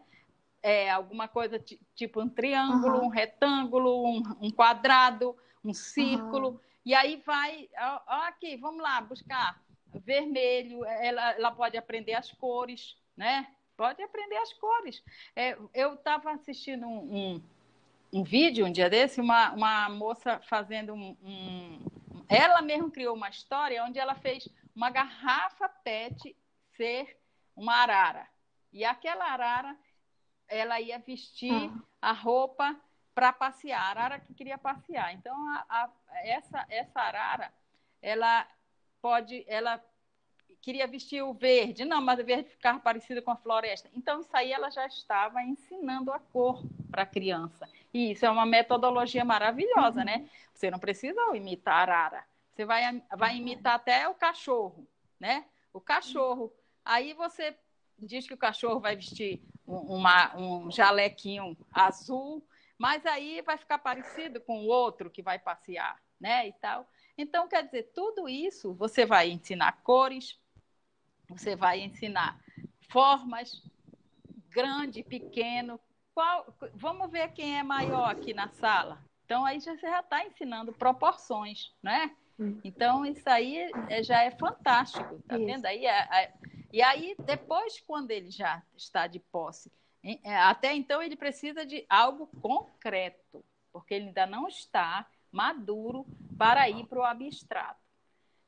É, 0.63 0.91
alguma 0.91 1.27
coisa 1.27 1.59
tipo 1.95 2.21
um 2.21 2.29
triângulo, 2.29 2.99
uhum. 2.99 3.07
um 3.07 3.09
retângulo, 3.09 4.07
um, 4.07 4.23
um, 4.41 4.51
quadrado, 4.51 5.37
um 5.65 5.75
círculo. 5.75 6.51
Uhum. 6.51 6.61
E 6.85 6.95
aí 6.95 7.21
vai, 7.27 7.69
ó, 7.79 8.01
ó, 8.07 8.23
aqui, 8.27 8.57
vamos 8.57 8.81
lá, 8.83 9.01
buscar 9.01 9.61
vermelho. 9.93 10.85
Ela, 10.85 11.33
ela 11.33 11.51
pode 11.51 11.77
aprender 11.77 12.15
as 12.15 12.31
cores, 12.31 12.97
né? 13.17 13.49
Pode 13.77 14.03
aprender 14.03 14.37
as 14.37 14.53
cores. 14.53 15.03
É, 15.35 15.59
eu 15.75 15.95
estava 15.95 16.31
assistindo 16.31 16.87
um, 16.87 17.17
um, 17.17 17.43
um, 18.13 18.23
vídeo 18.23 18.65
um 18.65 18.71
dia 18.71 18.89
desse, 18.89 19.21
uma, 19.21 19.53
uma 19.53 19.89
moça 19.89 20.41
fazendo 20.49 20.95
um, 20.95 21.17
um 21.25 21.81
ela 22.29 22.63
mesma 22.63 22.91
criou 22.91 23.15
uma 23.15 23.29
história 23.29 23.85
onde 23.85 23.99
ela 23.99 24.15
fez 24.15 24.49
uma 24.75 24.91
garrafa 24.91 25.69
PET 25.69 26.37
ser 26.77 27.19
uma 27.55 27.75
arara. 27.75 28.27
E 28.73 28.85
aquela 28.85 29.25
arara, 29.25 29.77
ela 30.49 30.81
ia 30.81 30.99
vestir 30.99 31.71
ah. 32.01 32.11
a 32.11 32.13
roupa 32.13 32.75
para 33.15 33.33
passear, 33.33 33.81
a 33.81 33.91
arara 33.91 34.21
que 34.21 34.35
queria 34.35 34.57
passear. 34.57 35.13
Então, 35.15 35.37
a, 35.51 35.67
a, 35.69 35.91
essa, 36.27 36.65
essa 36.69 37.01
arara, 37.01 37.53
ela 38.01 38.47
pode, 39.01 39.45
ela 39.47 39.79
queria 40.61 40.87
vestir 40.87 41.23
o 41.23 41.33
verde, 41.33 41.85
não, 41.85 42.01
mas 42.01 42.19
o 42.19 42.25
verde 42.25 42.51
ficava 42.51 42.79
parecido 42.79 43.23
com 43.23 43.31
a 43.31 43.37
floresta. 43.37 43.88
Então, 43.95 44.21
isso 44.21 44.31
aí 44.33 44.53
ela 44.53 44.71
já 44.71 44.87
estava 44.87 45.43
ensinando 45.43 46.12
a 46.12 46.19
cor 46.19 46.62
para 46.91 47.03
a 47.03 47.07
criança. 47.07 47.69
E 47.93 48.12
isso 48.12 48.25
é 48.25 48.31
uma 48.31 48.47
metodologia 48.47 49.25
maravilhosa, 49.25 50.01
uhum. 50.01 50.07
né? 50.07 50.29
Você 50.55 50.71
não 50.71 50.79
precisa 50.79 51.21
imitar 51.35 51.75
a 51.75 51.83
arara. 51.83 52.25
Você 52.53 52.65
vai, 52.65 53.03
vai 53.17 53.37
imitar 53.37 53.75
até 53.75 54.09
o 54.09 54.15
cachorro, 54.15 54.87
né? 55.19 55.45
O 55.73 55.81
cachorro. 55.81 56.53
Aí 56.85 57.15
você 57.15 57.57
diz 57.99 58.27
que 58.27 58.35
o 58.35 58.38
cachorro 58.38 58.81
vai 58.81 58.97
vestir 58.97 59.41
uma, 59.67 60.37
um 60.37 60.71
jalequinho 60.71 61.57
azul, 61.73 62.47
mas 62.77 63.07
aí 63.07 63.41
vai 63.43 63.57
ficar 63.57 63.79
parecido 63.79 64.41
com 64.41 64.61
o 64.61 64.67
outro 64.67 65.11
que 65.11 65.23
vai 65.23 65.38
passear, 65.38 66.01
né? 66.21 66.49
E 66.49 66.53
tal. 66.55 66.87
Então, 67.17 67.49
quer 67.49 67.65
dizer, 67.65 67.91
tudo 67.95 68.29
isso 68.29 68.75
você 68.75 69.07
vai 69.07 69.31
ensinar 69.31 69.83
cores, 69.83 70.38
você 71.33 71.57
vai 71.57 71.81
ensinar 71.81 72.38
formas, 72.88 73.62
grande, 74.51 75.03
pequeno, 75.03 75.81
qual, 76.14 76.55
vamos 76.75 77.11
ver 77.11 77.33
quem 77.33 77.59
é 77.59 77.62
maior 77.62 78.11
aqui 78.11 78.35
na 78.35 78.49
sala. 78.49 79.03
Então 79.25 79.45
aí 79.45 79.61
você 79.61 79.77
já 79.79 80.01
está 80.01 80.25
ensinando 80.27 80.73
proporções, 80.73 81.73
né? 81.83 82.14
Hum. 82.38 82.61
Então 82.62 83.05
isso 83.05 83.29
aí 83.29 83.71
é, 83.88 84.03
já 84.03 84.23
é 84.23 84.31
fantástico, 84.31 85.23
tá 85.27 85.37
isso. 85.37 85.47
vendo? 85.47 85.66
Aí, 85.66 85.87
é, 85.87 86.09
é, 86.12 86.35
e 86.73 86.83
aí 86.83 87.14
depois 87.18 87.81
quando 87.81 88.11
ele 88.11 88.31
já 88.31 88.62
está 88.77 89.07
de 89.07 89.18
posse, 89.18 89.73
é, 90.05 90.37
até 90.37 90.75
então 90.75 91.03
ele 91.03 91.16
precisa 91.16 91.64
de 91.64 91.87
algo 91.88 92.27
concreto, 92.40 93.45
porque 93.73 93.95
ele 93.95 94.09
ainda 94.09 94.27
não 94.27 94.49
está 94.49 95.07
maduro 95.31 96.05
para 96.37 96.68
ir 96.68 96.85
para 96.87 96.99
o 96.99 97.05
abstrato. 97.05 97.81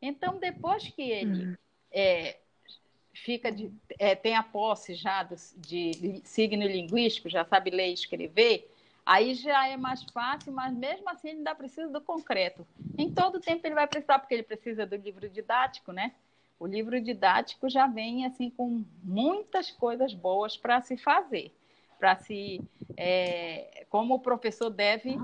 Então 0.03 0.38
depois 0.38 0.87
que 0.88 1.03
ele 1.03 1.47
hum. 1.47 1.57
é, 1.90 2.40
fica 3.25 3.51
de, 3.51 3.73
é, 3.99 4.15
tem 4.15 4.37
a 4.37 4.43
posse 4.43 4.95
já 4.95 5.23
do, 5.23 5.35
de 5.57 6.21
signo 6.25 6.67
linguístico, 6.67 7.31
já 7.31 7.43
sabe 7.43 7.71
ler 7.71 7.89
e 7.89 7.95
escrever, 7.95 8.71
aí 9.05 9.35
já 9.35 9.67
é 9.67 9.79
mais 9.79 10.05
fácil, 10.05 10.53
mas 10.53 10.75
mesmo 10.75 11.09
assim 11.09 11.29
ele 11.31 11.39
ainda 11.39 11.55
precisa 11.55 11.89
do 11.89 12.03
concreto. 12.03 12.67
Em 12.99 13.11
todo 13.11 13.41
tempo 13.41 13.67
ele 13.67 13.75
vai 13.75 13.87
precisar, 13.87 14.19
porque 14.19 14.35
ele 14.35 14.43
precisa 14.43 14.85
do 14.85 14.97
livro 14.97 15.27
didático, 15.29 15.91
né? 15.91 16.13
O 16.61 16.67
livro 16.67 17.01
didático 17.01 17.69
já 17.69 17.87
vem 17.87 18.27
assim 18.27 18.51
com 18.51 18.85
muitas 19.03 19.71
coisas 19.71 20.13
boas 20.13 20.57
para 20.57 20.83
se 20.83 20.97
fazer, 20.99 21.51
para 21.99 22.17
se 22.17 22.61
é, 22.97 23.87
como 23.89 24.15
o 24.15 24.21
professor 24.21 24.69
deve 24.69 25.19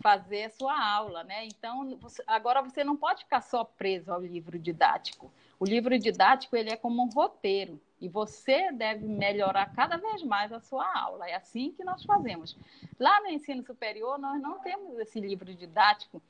fazer 0.00 0.44
a 0.44 0.50
sua 0.50 0.78
aula, 0.78 1.24
né? 1.24 1.46
Então 1.46 1.98
agora 2.26 2.60
você 2.60 2.84
não 2.84 2.96
pode 2.96 3.24
ficar 3.24 3.40
só 3.40 3.64
preso 3.64 4.12
ao 4.12 4.20
livro 4.20 4.58
didático. 4.58 5.32
O 5.58 5.64
livro 5.64 5.98
didático 5.98 6.56
ele 6.56 6.70
é 6.70 6.76
como 6.76 7.02
um 7.02 7.08
roteiro 7.08 7.80
e 8.00 8.08
você 8.08 8.70
deve 8.72 9.06
melhorar 9.06 9.72
cada 9.74 9.96
vez 9.96 10.22
mais 10.22 10.52
a 10.52 10.60
sua 10.60 10.86
aula. 10.98 11.28
É 11.28 11.34
assim 11.34 11.72
que 11.72 11.82
nós 11.82 12.04
fazemos. 12.04 12.56
Lá 13.00 13.20
no 13.20 13.28
ensino 13.28 13.64
superior 13.64 14.18
nós 14.18 14.40
não 14.40 14.58
temos 14.60 14.98
esse 14.98 15.18
livro 15.18 15.54
didático 15.54 16.22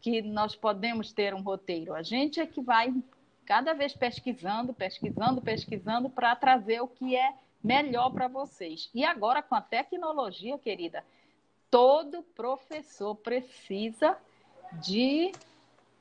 que 0.00 0.20
nós 0.20 0.54
podemos 0.54 1.12
ter 1.12 1.34
um 1.34 1.40
roteiro. 1.40 1.94
A 1.94 2.02
gente 2.02 2.38
é 2.38 2.46
que 2.46 2.60
vai 2.60 2.94
cada 3.46 3.72
vez 3.72 3.94
pesquisando, 3.94 4.74
pesquisando, 4.74 5.40
pesquisando 5.40 6.10
para 6.10 6.36
trazer 6.36 6.80
o 6.80 6.88
que 6.88 7.16
é 7.16 7.34
melhor 7.62 8.10
para 8.10 8.28
vocês. 8.28 8.90
E 8.94 9.04
agora 9.04 9.42
com 9.42 9.54
a 9.54 9.60
tecnologia, 9.60 10.58
querida, 10.58 11.04
todo 11.70 12.22
professor 12.34 13.14
precisa 13.14 14.16
de 14.82 15.32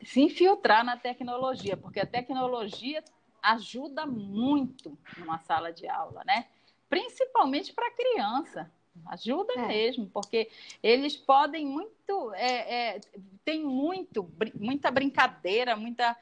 se 0.04 0.22
infiltrar 0.22 0.84
na 0.84 0.98
tecnologia, 0.98 1.76
porque 1.78 2.00
a 2.00 2.06
tecnologia 2.06 3.04
ajuda 3.42 4.06
muito 4.06 4.98
numa 5.18 5.40
sala 5.40 5.72
de 5.72 5.88
aula, 5.88 6.24
né? 6.26 6.48
Principalmente 6.90 7.74
para 7.74 7.92
criança. 7.92 8.72
Ajuda 9.08 9.54
é. 9.54 9.68
mesmo, 9.68 10.10
porque 10.10 10.50
eles 10.82 11.18
podem 11.18 11.66
muito, 11.66 12.34
é, 12.34 12.96
é, 12.96 13.02
tem 13.44 13.64
muito, 13.64 14.32
muita 14.56 14.90
brincadeira, 14.90 15.76
muita 15.76 16.16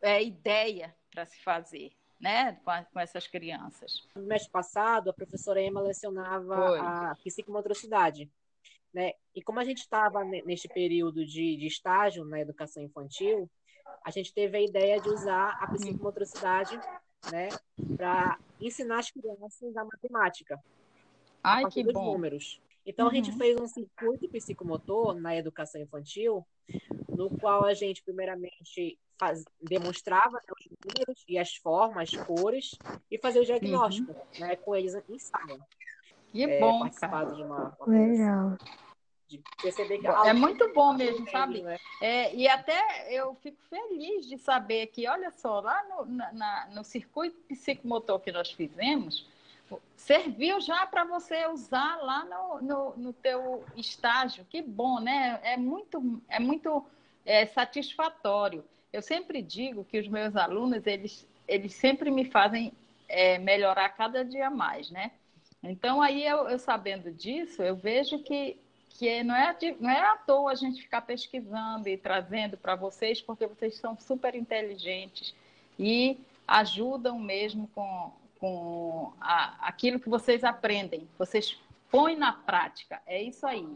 é, 0.00 0.22
ideia 0.22 0.94
para 1.10 1.26
se 1.26 1.38
fazer. 1.42 1.92
Né, 2.20 2.56
com, 2.64 2.70
a, 2.70 2.84
com, 2.84 3.00
essas 3.00 3.26
crianças. 3.26 4.06
No 4.14 4.22
mês 4.22 4.46
passado, 4.46 5.10
a 5.10 5.12
professora 5.12 5.60
Emma 5.60 5.80
lecionava 5.80 6.54
Foi. 6.54 6.78
a 6.78 7.16
psicomotricidade. 7.20 8.30
Né? 8.92 9.12
E 9.34 9.42
como 9.42 9.58
a 9.58 9.64
gente 9.64 9.78
estava 9.78 10.22
neste 10.24 10.68
período 10.68 11.24
de, 11.24 11.56
de, 11.56 11.66
estágio 11.66 12.24
na 12.24 12.40
educação 12.40 12.82
infantil, 12.82 13.50
a 14.04 14.10
gente 14.10 14.34
teve 14.34 14.58
a 14.58 14.60
ideia 14.60 15.00
de 15.00 15.08
usar 15.08 15.56
a 15.60 15.66
psicomotricidade 15.68 16.78
né, 17.30 17.48
para 17.96 18.38
ensinar 18.60 18.98
as 18.98 19.10
crianças 19.10 19.76
a 19.76 19.84
matemática. 19.84 20.62
Ai, 21.42 21.64
que 21.70 21.82
dos 21.82 21.94
bom. 21.94 22.12
números. 22.12 22.60
Então, 22.84 23.06
uhum. 23.06 23.12
a 23.12 23.14
gente 23.14 23.30
uhum. 23.30 23.38
fez 23.38 23.60
um 23.60 23.66
circuito 23.66 24.28
psicomotor 24.28 25.14
na 25.14 25.36
educação 25.36 25.80
infantil, 25.80 26.44
no 27.08 27.30
qual 27.38 27.64
a 27.64 27.74
gente, 27.74 28.02
primeiramente, 28.02 28.98
faz, 29.18 29.44
demonstrava 29.60 30.36
né, 30.36 30.52
os 30.58 30.66
números 30.84 31.24
e 31.28 31.38
as 31.38 31.54
formas, 31.56 32.12
as 32.12 32.26
cores, 32.26 32.76
e 33.10 33.18
fazia 33.18 33.40
o 33.40 33.44
diagnóstico 33.44 34.12
uhum. 34.12 34.40
né, 34.40 34.56
com 34.56 34.74
eles 34.74 34.94
em 35.08 35.18
sala. 35.18 35.58
Que 36.32 36.44
é, 36.44 36.58
bom, 36.58 36.88
cara. 36.90 37.26
De 37.26 37.42
uma, 37.42 37.76
uma 37.78 37.86
Legal. 37.86 38.58
De 39.28 39.42
perceber 39.62 39.98
que 39.98 40.06
é 40.06 40.32
muito 40.32 40.72
bom 40.72 40.94
mesmo, 40.94 41.30
sabe? 41.30 41.62
Né? 41.62 41.78
É, 42.00 42.34
e 42.34 42.48
até 42.48 43.06
eu 43.10 43.34
fico 43.36 43.58
feliz 43.68 44.26
de 44.26 44.38
saber 44.38 44.88
que, 44.88 45.06
olha 45.06 45.30
só, 45.30 45.60
lá 45.60 45.84
no, 45.84 46.04
na, 46.32 46.68
no 46.72 46.82
circuito 46.82 47.36
psicomotor 47.48 48.18
que 48.20 48.32
nós 48.32 48.50
fizemos, 48.50 49.26
serviu 49.96 50.60
já 50.60 50.86
para 50.86 51.04
você 51.04 51.46
usar 51.46 51.96
lá 52.02 52.24
no, 52.24 52.62
no, 52.62 52.96
no 52.96 53.12
teu 53.12 53.64
estágio. 53.76 54.46
Que 54.48 54.62
bom, 54.62 55.00
né? 55.00 55.38
É 55.42 55.56
muito, 55.56 56.20
é 56.28 56.40
muito 56.40 56.84
é, 57.24 57.46
satisfatório. 57.46 58.64
Eu 58.92 59.02
sempre 59.02 59.40
digo 59.40 59.84
que 59.84 59.98
os 59.98 60.08
meus 60.08 60.36
alunos, 60.36 60.86
eles, 60.86 61.26
eles 61.46 61.74
sempre 61.74 62.10
me 62.10 62.24
fazem 62.24 62.72
é, 63.08 63.38
melhorar 63.38 63.88
cada 63.90 64.24
dia 64.24 64.50
mais, 64.50 64.90
né? 64.90 65.12
Então, 65.62 66.02
aí, 66.02 66.24
eu, 66.26 66.48
eu 66.48 66.58
sabendo 66.58 67.12
disso, 67.12 67.62
eu 67.62 67.76
vejo 67.76 68.18
que, 68.20 68.58
que 68.90 69.22
não, 69.22 69.34
é, 69.34 69.56
não 69.78 69.90
é 69.90 70.00
à 70.00 70.16
toa 70.16 70.52
a 70.52 70.54
gente 70.56 70.82
ficar 70.82 71.02
pesquisando 71.02 71.88
e 71.88 71.96
trazendo 71.96 72.56
para 72.56 72.74
vocês, 72.74 73.20
porque 73.20 73.46
vocês 73.46 73.76
são 73.76 73.96
super 73.98 74.34
inteligentes 74.34 75.34
e 75.78 76.18
ajudam 76.46 77.18
mesmo 77.18 77.68
com, 77.74 78.12
com 78.40 79.12
a, 79.20 79.68
aquilo 79.68 80.00
que 80.00 80.08
vocês 80.08 80.42
aprendem. 80.42 81.08
Vocês 81.16 81.56
põem 81.90 82.16
na 82.16 82.32
prática. 82.32 83.00
É 83.06 83.22
isso 83.22 83.46
aí. 83.46 83.68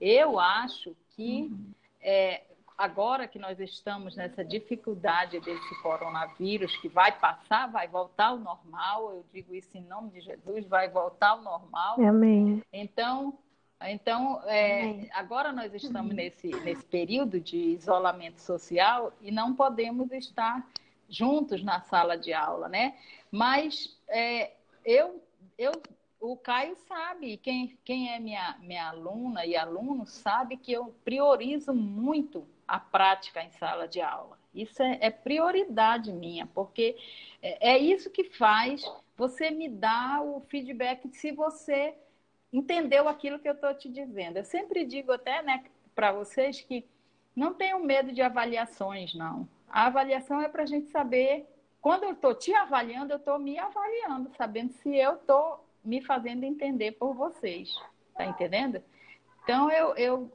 Eu 0.00 0.38
acho 0.38 0.94
que 1.16 1.42
uhum. 1.42 1.72
é, 2.02 2.42
agora 2.80 3.28
que 3.28 3.38
nós 3.38 3.60
estamos 3.60 4.16
nessa 4.16 4.42
dificuldade 4.42 5.38
desse 5.40 5.82
coronavírus, 5.82 6.74
que 6.78 6.88
vai 6.88 7.12
passar, 7.12 7.70
vai 7.70 7.86
voltar 7.86 8.28
ao 8.28 8.38
normal, 8.38 9.10
eu 9.10 9.24
digo 9.30 9.54
isso 9.54 9.76
em 9.76 9.82
nome 9.82 10.10
de 10.12 10.22
Jesus, 10.22 10.66
vai 10.66 10.88
voltar 10.88 11.28
ao 11.28 11.42
normal. 11.42 12.00
Amém. 12.00 12.62
Então, 12.72 13.38
então 13.82 14.40
é, 14.46 15.10
agora 15.12 15.52
nós 15.52 15.74
estamos 15.74 16.14
nesse, 16.14 16.48
nesse 16.64 16.82
período 16.86 17.38
de 17.38 17.58
isolamento 17.58 18.40
social 18.40 19.12
e 19.20 19.30
não 19.30 19.54
podemos 19.54 20.10
estar 20.12 20.66
juntos 21.06 21.62
na 21.62 21.82
sala 21.82 22.16
de 22.16 22.32
aula, 22.32 22.66
né? 22.66 22.94
Mas 23.30 23.94
é, 24.08 24.52
eu, 24.86 25.22
eu 25.58 25.72
o 26.18 26.36
Caio 26.36 26.76
sabe, 26.86 27.36
quem, 27.38 27.78
quem 27.84 28.12
é 28.12 28.18
minha, 28.18 28.56
minha 28.60 28.88
aluna 28.88 29.44
e 29.44 29.56
aluno 29.56 30.06
sabe 30.06 30.56
que 30.56 30.70
eu 30.70 30.94
priorizo 31.02 31.74
muito 31.74 32.46
a 32.70 32.78
prática 32.78 33.42
em 33.42 33.50
sala 33.50 33.88
de 33.88 34.00
aula. 34.00 34.38
Isso 34.54 34.80
é, 34.80 34.98
é 35.00 35.10
prioridade 35.10 36.12
minha, 36.12 36.46
porque 36.46 36.96
é, 37.42 37.72
é, 37.72 37.78
isso 37.78 38.08
que 38.10 38.22
faz 38.24 38.84
você 39.16 39.50
me 39.50 39.68
dar 39.68 40.22
o 40.22 40.40
feedback 40.42 41.08
se 41.08 41.32
você 41.32 41.94
entendeu 42.52 43.08
aquilo 43.08 43.40
que 43.40 43.48
eu 43.48 43.54
estou 43.54 43.74
te 43.74 43.88
dizendo. 43.88 44.36
Eu 44.36 44.44
sempre 44.44 44.84
digo 44.84 45.10
até 45.10 45.42
né, 45.42 45.64
para 45.96 46.12
vocês 46.12 46.60
que 46.60 46.86
não 47.34 47.52
tenham 47.54 47.80
medo 47.80 48.12
de 48.12 48.22
avaliações, 48.22 49.14
não. 49.14 49.48
A 49.68 49.86
avaliação 49.86 50.40
é 50.40 50.48
para 50.48 50.62
a 50.62 50.66
gente 50.66 50.90
saber, 50.90 51.46
quando 51.80 52.04
eu 52.04 52.12
estou 52.12 52.34
te 52.34 52.54
avaliando, 52.54 53.12
eu 53.12 53.18
estou 53.18 53.38
me 53.38 53.58
avaliando, 53.58 54.30
sabendo 54.36 54.72
se 54.74 54.96
eu 54.96 55.14
estou 55.14 55.64
me 55.84 56.00
fazendo 56.02 56.44
entender 56.44 56.92
por 56.92 57.14
vocês. 57.14 57.74
Tá 58.14 58.26
entendendo? 58.26 58.80
Então, 59.42 59.70
eu, 59.70 59.94
eu, 59.96 60.32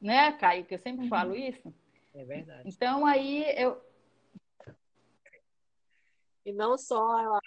né, 0.00 0.32
Caio, 0.32 0.64
que 0.64 0.74
eu 0.74 0.78
sempre 0.78 1.04
uhum. 1.04 1.08
falo 1.08 1.36
isso. 1.36 1.72
É 2.14 2.24
verdade. 2.24 2.62
Então 2.68 3.06
aí 3.06 3.44
eu. 3.56 3.80
E 6.44 6.52
não 6.52 6.76
só 6.78 7.38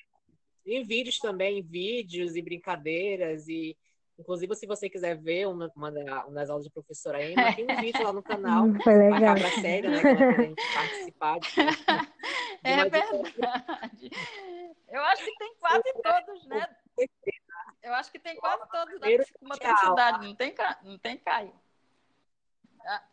em 0.65 0.83
vídeos 0.83 1.17
também, 1.19 1.59
em 1.59 1.61
vídeos 1.61 2.35
e 2.35 2.41
brincadeiras 2.41 3.47
e 3.47 3.75
Inclusive, 4.17 4.55
se 4.55 4.67
você 4.67 4.89
quiser 4.89 5.17
ver 5.17 5.47
uma, 5.47 5.71
uma, 5.75 5.91
das 5.91 6.49
aulas 6.49 6.65
da 6.65 6.71
professora 6.71 7.23
Emma, 7.23 7.53
tem 7.55 7.65
um 7.69 7.81
vídeo 7.81 8.03
lá 8.03 8.13
no 8.13 8.21
canal. 8.21 8.65
Foi 8.83 8.95
legal. 8.95 9.35
A 9.35 9.61
série, 9.61 9.87
né? 9.87 10.01
Que 10.01 10.07
ela 10.07 10.35
tem 10.35 10.55
participar. 10.55 11.39
De, 11.39 11.49
de 11.55 12.69
é 12.69 12.89
verdade. 12.89 14.11
Eu 14.87 15.01
acho 15.01 15.25
que 15.25 15.37
tem 15.37 15.55
quase 15.59 15.93
todos, 15.93 16.47
né? 16.47 16.67
Eu 17.81 17.93
acho 17.95 18.11
que 18.11 18.19
tem 18.19 18.35
quase 18.37 18.63
todos 18.69 18.99
da 18.99 19.07
psicomotricidade, 19.07 20.25
não 20.25 20.35
tem, 20.35 20.55
não 20.83 20.97
tem 20.97 21.17
Caio. 21.17 21.53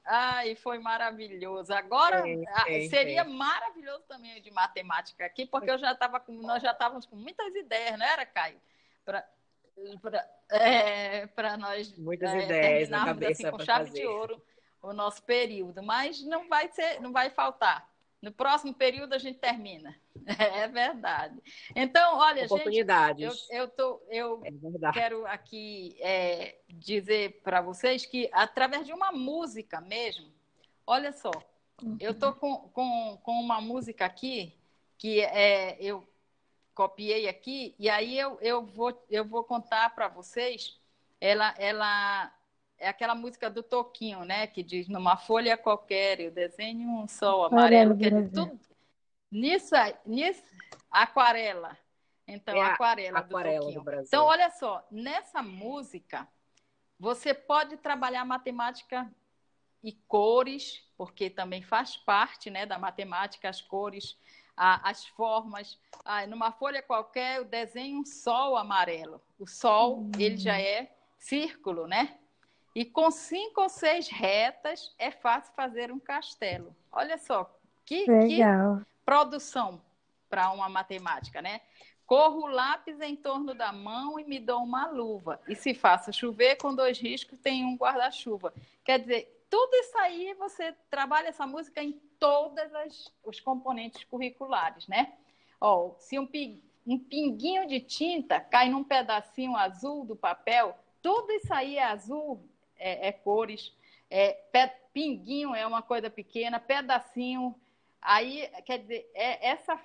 Ai, 0.04 0.54
foi 0.56 0.78
maravilhoso. 0.78 1.72
Agora 1.72 2.22
seria 2.88 3.24
maravilhoso 3.24 4.04
também 4.08 4.40
de 4.42 4.50
matemática 4.50 5.24
aqui, 5.24 5.46
porque 5.46 5.70
eu 5.70 5.78
já 5.78 5.92
estava 5.92 6.18
com, 6.18 6.32
nós 6.32 6.62
já 6.62 6.72
estávamos 6.72 7.06
com 7.06 7.16
muitas 7.16 7.54
ideias, 7.54 7.98
não 7.98 8.06
era, 8.06 8.26
Caio? 8.26 8.60
Para 9.04 9.24
é, 10.50 11.28
nós 11.58 11.96
muitas 11.96 12.30
é, 12.32 12.44
ideias 12.44 12.88
na 12.88 12.98
assim, 12.98 13.06
cabeça 13.06 13.48
assim, 13.48 13.56
com 13.56 13.64
chave 13.64 13.86
fazer. 13.86 14.00
de 14.00 14.06
ouro 14.06 14.42
o 14.82 14.92
nosso 14.92 15.22
período, 15.22 15.82
mas 15.82 16.22
não 16.24 16.48
vai 16.48 16.68
ser, 16.68 17.00
não 17.00 17.12
vai 17.12 17.30
faltar. 17.30 17.88
No 18.20 18.30
próximo 18.30 18.74
período 18.74 19.14
a 19.14 19.18
gente 19.18 19.38
termina. 19.38 19.94
É 20.38 20.68
verdade. 20.68 21.40
Então, 21.74 22.18
olha, 22.18 22.44
Oportunidades. 22.44 23.40
gente, 23.40 23.50
eu, 23.50 23.62
eu, 23.62 23.68
tô, 23.68 24.02
eu 24.10 24.42
é 24.44 24.92
quero 24.92 25.26
aqui 25.26 25.96
é, 25.98 26.58
dizer 26.68 27.40
para 27.42 27.60
vocês 27.60 28.04
que, 28.04 28.28
através 28.32 28.86
de 28.86 28.92
uma 28.92 29.10
música 29.10 29.80
mesmo, 29.80 30.30
olha 30.86 31.12
só, 31.12 31.30
eu 31.98 32.12
tô 32.14 32.34
com, 32.34 32.68
com, 32.68 33.18
com 33.22 33.32
uma 33.40 33.60
música 33.60 34.04
aqui 34.04 34.54
que 34.98 35.20
é, 35.22 35.78
eu 35.80 36.06
copiei 36.74 37.28
aqui, 37.28 37.74
e 37.78 37.88
aí 37.88 38.18
eu, 38.18 38.38
eu, 38.40 38.64
vou, 38.64 39.06
eu 39.10 39.24
vou 39.24 39.42
contar 39.42 39.94
para 39.94 40.08
vocês. 40.08 40.78
Ela, 41.20 41.54
ela 41.58 42.32
é 42.80 42.88
aquela 42.88 43.14
música 43.14 43.50
do 43.50 43.62
Toquinho, 43.62 44.24
né? 44.24 44.46
Que 44.46 44.62
diz 44.62 44.88
numa 44.88 45.16
folha 45.16 45.56
qualquer, 45.56 46.18
eu 46.18 46.30
desenho 46.30 46.88
um 46.88 47.06
sol 47.06 47.44
amarelo. 47.44 47.96
Quer 47.96 48.10
dizer, 48.10 48.30
tudo, 48.30 48.58
nisso, 49.30 49.74
nisso, 50.06 50.42
aquarela. 50.90 51.76
Então, 52.26 52.56
é 52.56 52.62
aquarela, 52.62 53.18
aquarela 53.18 53.66
do 53.66 53.74
Toquinho. 53.74 53.84
Do 53.84 54.06
então, 54.06 54.24
olha 54.24 54.50
só, 54.50 54.84
nessa 54.90 55.42
música, 55.42 56.26
você 56.98 57.34
pode 57.34 57.76
trabalhar 57.76 58.24
matemática 58.24 59.08
e 59.84 59.92
cores, 59.92 60.82
porque 60.96 61.28
também 61.28 61.62
faz 61.62 61.96
parte 61.98 62.50
né, 62.50 62.64
da 62.64 62.78
matemática, 62.78 63.48
as 63.48 63.60
cores, 63.60 64.16
a, 64.56 64.88
as 64.88 65.06
formas. 65.06 65.78
Ah, 66.02 66.26
numa 66.26 66.50
folha 66.50 66.82
qualquer, 66.82 67.38
eu 67.38 67.44
desenho 67.44 68.00
um 68.00 68.06
sol 68.06 68.56
amarelo. 68.56 69.20
O 69.38 69.46
sol, 69.46 70.00
hum. 70.00 70.12
ele 70.18 70.38
já 70.38 70.58
é 70.58 70.94
círculo, 71.18 71.86
né? 71.86 72.18
E 72.74 72.84
com 72.84 73.10
cinco 73.10 73.62
ou 73.62 73.68
seis 73.68 74.08
retas 74.08 74.94
é 74.98 75.10
fácil 75.10 75.52
fazer 75.54 75.90
um 75.90 75.98
castelo. 75.98 76.74
Olha 76.92 77.18
só, 77.18 77.52
que, 77.84 78.04
que 78.04 78.40
produção 79.04 79.80
para 80.28 80.52
uma 80.52 80.68
matemática, 80.68 81.42
né? 81.42 81.60
Corro 82.06 82.42
o 82.42 82.46
lápis 82.46 83.00
em 83.00 83.16
torno 83.16 83.54
da 83.54 83.72
mão 83.72 84.18
e 84.18 84.24
me 84.24 84.38
dou 84.38 84.62
uma 84.62 84.88
luva. 84.88 85.40
E 85.48 85.54
se 85.54 85.74
faço 85.74 86.12
chover, 86.12 86.56
com 86.56 86.74
dois 86.74 86.98
riscos, 86.98 87.38
tem 87.38 87.64
um 87.64 87.76
guarda-chuva. 87.76 88.52
Quer 88.84 89.00
dizer, 89.00 89.44
tudo 89.48 89.74
isso 89.74 89.98
aí 89.98 90.34
você 90.34 90.72
trabalha 90.88 91.28
essa 91.28 91.46
música 91.46 91.82
em 91.82 91.92
todos 92.18 93.12
os 93.24 93.40
componentes 93.40 94.04
curriculares, 94.04 94.86
né? 94.86 95.12
Ó, 95.60 95.94
se 95.98 96.18
um, 96.18 96.28
um 96.86 96.98
pinguinho 96.98 97.66
de 97.66 97.80
tinta 97.80 98.40
cai 98.40 98.68
num 98.68 98.84
pedacinho 98.84 99.56
azul 99.56 100.04
do 100.04 100.14
papel, 100.14 100.76
tudo 101.02 101.32
isso 101.32 101.52
aí 101.52 101.76
é 101.76 101.84
azul, 101.84 102.44
é, 102.80 103.08
é 103.08 103.12
cores. 103.12 103.72
É, 104.08 104.32
pé, 104.50 104.80
pinguinho 104.92 105.54
é 105.54 105.66
uma 105.66 105.82
coisa 105.82 106.10
pequena, 106.10 106.58
pedacinho. 106.58 107.54
Aí, 108.02 108.48
quer 108.64 108.78
dizer, 108.78 109.10
é, 109.14 109.50
essa 109.50 109.78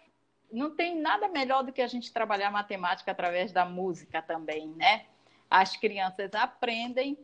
não 0.51 0.75
tem 0.75 0.95
nada 0.99 1.27
melhor 1.27 1.63
do 1.63 1.73
que 1.73 1.81
a 1.81 1.87
gente 1.87 2.11
trabalhar 2.11 2.49
matemática 2.51 3.11
através 3.11 3.51
da 3.51 3.65
música 3.65 4.21
também, 4.21 4.69
né? 4.69 5.05
As 5.49 5.75
crianças 5.75 6.33
aprendem 6.33 7.17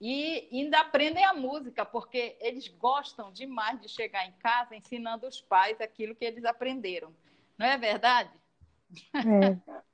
e 0.00 0.48
ainda 0.52 0.80
aprendem 0.80 1.24
a 1.24 1.32
música, 1.32 1.84
porque 1.84 2.36
eles 2.40 2.68
gostam 2.68 3.32
demais 3.32 3.80
de 3.80 3.88
chegar 3.88 4.26
em 4.26 4.32
casa 4.32 4.76
ensinando 4.76 5.26
os 5.26 5.40
pais 5.40 5.80
aquilo 5.80 6.14
que 6.14 6.24
eles 6.24 6.44
aprenderam. 6.44 7.14
Não 7.56 7.66
é 7.66 7.78
verdade? 7.78 8.30
É. 9.14 9.74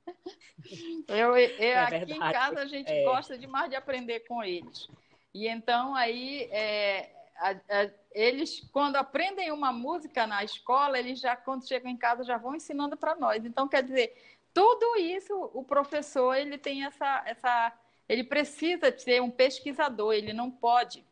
Eu, 1.06 1.36
eu 1.36 1.36
é 1.36 1.78
aqui 1.78 2.04
verdade. 2.04 2.12
em 2.12 2.18
casa 2.18 2.60
a 2.60 2.66
gente 2.66 2.90
é. 2.90 3.04
gosta 3.04 3.38
demais 3.38 3.70
de 3.70 3.76
aprender 3.76 4.20
com 4.20 4.42
eles. 4.42 4.88
E 5.32 5.48
então 5.48 5.94
aí 5.94 6.48
é, 6.50 7.10
a, 7.36 7.50
a, 7.50 7.90
eles 8.12 8.60
quando 8.72 8.96
aprendem 8.96 9.52
uma 9.52 9.72
música 9.72 10.26
na 10.26 10.44
escola, 10.44 10.98
eles 10.98 11.20
já 11.20 11.36
quando 11.36 11.66
chegam 11.66 11.90
em 11.90 11.96
casa 11.96 12.24
já 12.24 12.36
vão 12.36 12.54
ensinando 12.54 12.96
para 12.96 13.14
nós. 13.14 13.44
Então 13.44 13.68
quer 13.68 13.82
dizer, 13.82 14.14
tudo 14.52 14.96
isso 14.96 15.34
o 15.54 15.64
professor 15.64 16.34
ele 16.34 16.58
tem 16.58 16.84
essa 16.84 17.22
essa 17.26 17.72
ele 18.08 18.24
precisa 18.24 18.96
ser 18.98 19.22
um 19.22 19.30
pesquisador, 19.30 20.12
ele 20.12 20.32
não 20.32 20.50
pode 20.50 21.04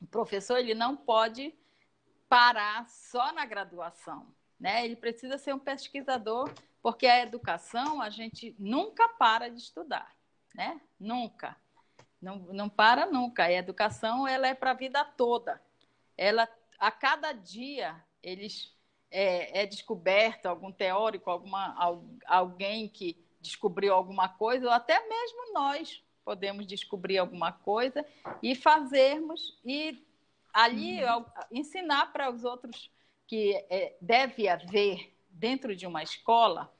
o 0.00 0.06
professor 0.06 0.58
ele 0.58 0.74
não 0.74 0.96
pode 0.96 1.54
parar 2.28 2.88
só 2.88 3.32
na 3.32 3.44
graduação, 3.44 4.26
né? 4.58 4.84
Ele 4.84 4.94
precisa 4.96 5.36
ser 5.36 5.52
um 5.52 5.58
pesquisador, 5.58 6.52
porque 6.80 7.06
a 7.06 7.22
educação 7.22 8.00
a 8.00 8.08
gente 8.08 8.54
nunca 8.58 9.08
para 9.08 9.50
de 9.50 9.60
estudar, 9.60 10.14
né? 10.54 10.80
Nunca. 10.98 11.56
Não, 12.20 12.36
não 12.52 12.68
para 12.68 13.06
nunca. 13.06 13.44
A 13.44 13.52
educação 13.52 14.26
ela 14.26 14.46
é 14.46 14.54
para 14.54 14.72
a 14.72 14.74
vida 14.74 15.04
toda. 15.04 15.60
Ela, 16.16 16.48
a 16.78 16.90
cada 16.90 17.32
dia, 17.32 17.96
eles 18.22 18.74
é, 19.10 19.62
é 19.62 19.66
descoberto 19.66 20.46
algum 20.46 20.70
teórico, 20.70 21.30
alguma, 21.30 21.74
alguém 22.26 22.88
que 22.88 23.16
descobriu 23.40 23.94
alguma 23.94 24.28
coisa, 24.28 24.66
ou 24.66 24.72
até 24.72 25.06
mesmo 25.08 25.52
nós 25.54 26.02
podemos 26.24 26.66
descobrir 26.66 27.18
alguma 27.18 27.50
coisa 27.50 28.04
e 28.42 28.54
fazermos 28.54 29.58
e 29.64 30.04
ali 30.52 31.02
uhum. 31.02 31.24
ensinar 31.50 32.12
para 32.12 32.30
os 32.30 32.44
outros 32.44 32.90
que 33.26 33.54
é, 33.70 33.96
deve 34.00 34.48
haver 34.48 35.12
dentro 35.30 35.74
de 35.74 35.86
uma 35.86 36.02
escola. 36.02 36.72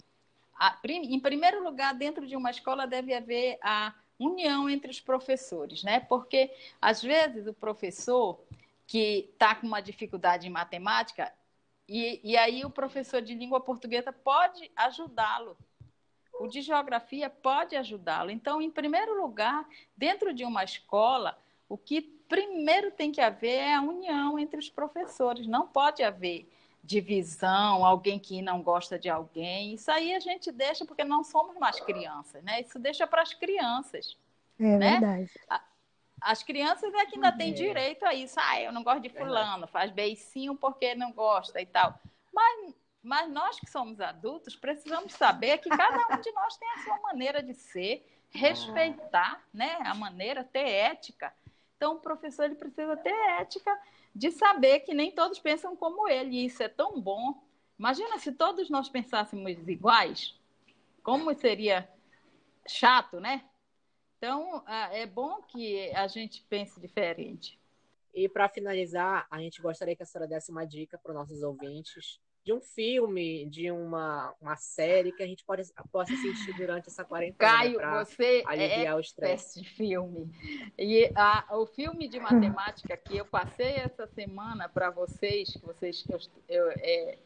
A, 0.58 0.78
em 0.84 1.18
primeiro 1.18 1.64
lugar, 1.64 1.94
dentro 1.94 2.26
de 2.26 2.36
uma 2.36 2.50
escola 2.50 2.86
deve 2.86 3.14
haver 3.14 3.58
a 3.62 3.94
união 4.20 4.68
entre 4.68 4.90
os 4.90 5.00
professores, 5.00 5.82
né? 5.82 5.98
Porque 5.98 6.50
às 6.80 7.02
vezes 7.02 7.46
o 7.46 7.54
professor 7.54 8.38
que 8.86 9.30
está 9.32 9.54
com 9.54 9.66
uma 9.66 9.80
dificuldade 9.80 10.46
em 10.46 10.50
matemática 10.50 11.32
e, 11.88 12.20
e 12.22 12.36
aí 12.36 12.64
o 12.64 12.70
professor 12.70 13.20
de 13.22 13.34
língua 13.34 13.60
portuguesa 13.60 14.12
pode 14.12 14.70
ajudá-lo. 14.76 15.56
O 16.38 16.46
de 16.46 16.62
geografia 16.62 17.28
pode 17.28 17.74
ajudá-lo. 17.76 18.30
Então, 18.30 18.62
em 18.62 18.70
primeiro 18.70 19.20
lugar, 19.20 19.68
dentro 19.96 20.32
de 20.32 20.44
uma 20.44 20.62
escola, 20.62 21.36
o 21.68 21.76
que 21.76 22.00
primeiro 22.28 22.90
tem 22.92 23.10
que 23.10 23.20
haver 23.20 23.56
é 23.56 23.74
a 23.74 23.82
união 23.82 24.38
entre 24.38 24.58
os 24.58 24.70
professores. 24.70 25.46
Não 25.46 25.66
pode 25.66 26.02
haver 26.02 26.48
divisão, 26.82 27.84
alguém 27.84 28.18
que 28.18 28.42
não 28.42 28.62
gosta 28.62 28.98
de 28.98 29.08
alguém. 29.08 29.74
Isso 29.74 29.90
aí 29.90 30.14
a 30.14 30.20
gente 30.20 30.50
deixa 30.50 30.84
porque 30.84 31.04
não 31.04 31.22
somos 31.22 31.56
mais 31.56 31.78
crianças, 31.80 32.42
né? 32.42 32.60
Isso 32.60 32.78
deixa 32.78 33.06
para 33.06 33.22
as 33.22 33.34
crianças. 33.34 34.16
É 34.58 34.76
né? 34.76 34.90
verdade. 34.92 35.30
As 36.20 36.42
crianças 36.42 36.92
é 36.92 37.06
que 37.06 37.14
ainda 37.14 37.32
têm 37.32 37.54
direito 37.54 38.04
a 38.04 38.12
isso. 38.12 38.38
Ah, 38.38 38.60
eu 38.60 38.72
não 38.72 38.82
gosto 38.82 39.00
de 39.00 39.08
fulano, 39.08 39.66
faz 39.66 39.90
beicinho 39.90 40.54
porque 40.54 40.94
não 40.94 41.12
gosta 41.12 41.60
e 41.60 41.66
tal. 41.66 41.98
Mas, 42.32 42.74
mas 43.02 43.30
nós 43.30 43.58
que 43.58 43.70
somos 43.70 44.00
adultos 44.00 44.54
precisamos 44.54 45.14
saber 45.14 45.58
que 45.58 45.70
cada 45.70 46.14
um 46.14 46.20
de 46.20 46.30
nós 46.32 46.56
tem 46.56 46.68
a 46.72 46.84
sua 46.84 47.00
maneira 47.00 47.42
de 47.42 47.54
ser, 47.54 48.06
respeitar 48.30 49.42
né, 49.52 49.78
a 49.84 49.94
maneira, 49.94 50.44
ter 50.44 50.68
ética. 50.68 51.32
Então, 51.76 51.94
o 51.94 52.00
professor 52.00 52.44
ele 52.44 52.54
precisa 52.54 52.96
ter 52.96 53.14
ética 53.40 53.74
de 54.14 54.30
saber 54.30 54.80
que 54.80 54.94
nem 54.94 55.12
todos 55.12 55.38
pensam 55.38 55.76
como 55.76 56.08
ele, 56.08 56.36
e 56.36 56.46
isso 56.46 56.62
é 56.62 56.68
tão 56.68 57.00
bom. 57.00 57.42
Imagina 57.78 58.18
se 58.18 58.32
todos 58.32 58.68
nós 58.68 58.88
pensássemos 58.88 59.68
iguais, 59.68 60.38
como 61.02 61.34
seria 61.34 61.88
chato, 62.66 63.20
né? 63.20 63.44
Então, 64.18 64.62
é 64.92 65.06
bom 65.06 65.40
que 65.42 65.90
a 65.94 66.06
gente 66.06 66.42
pense 66.48 66.78
diferente. 66.78 67.58
E 68.12 68.28
para 68.28 68.48
finalizar, 68.48 69.26
a 69.30 69.40
gente 69.40 69.62
gostaria 69.62 69.96
que 69.96 70.02
a 70.02 70.06
senhora 70.06 70.28
desse 70.28 70.50
uma 70.50 70.66
dica 70.66 70.98
para 70.98 71.12
os 71.12 71.16
nossos 71.16 71.42
ouvintes 71.42 72.20
de 72.50 72.52
um 72.52 72.60
filme, 72.60 73.46
de 73.46 73.70
uma, 73.70 74.34
uma 74.40 74.56
série 74.56 75.12
que 75.12 75.22
a 75.22 75.26
gente 75.26 75.44
pode, 75.44 75.62
possa 75.92 76.12
assistir 76.12 76.52
durante 76.56 76.88
essa 76.88 77.04
quarentena. 77.04 77.38
Caio, 77.38 77.78
você 78.04 78.42
aliviar 78.44 78.86
é 78.86 78.94
o 78.94 78.98
estresse. 78.98 79.62
de 79.62 79.68
filme. 79.68 80.28
E 80.76 81.08
a, 81.14 81.46
o 81.56 81.66
filme 81.66 82.08
de 82.08 82.18
matemática 82.18 82.96
que 82.96 83.16
eu 83.16 83.24
passei 83.24 83.76
essa 83.76 84.04
semana 84.08 84.68
para 84.68 84.90
vocês, 84.90 85.52
que 85.52 85.64
vocês 85.64 86.04
eu, 86.08 86.18
eu, 86.48 86.72
é, 86.78 87.18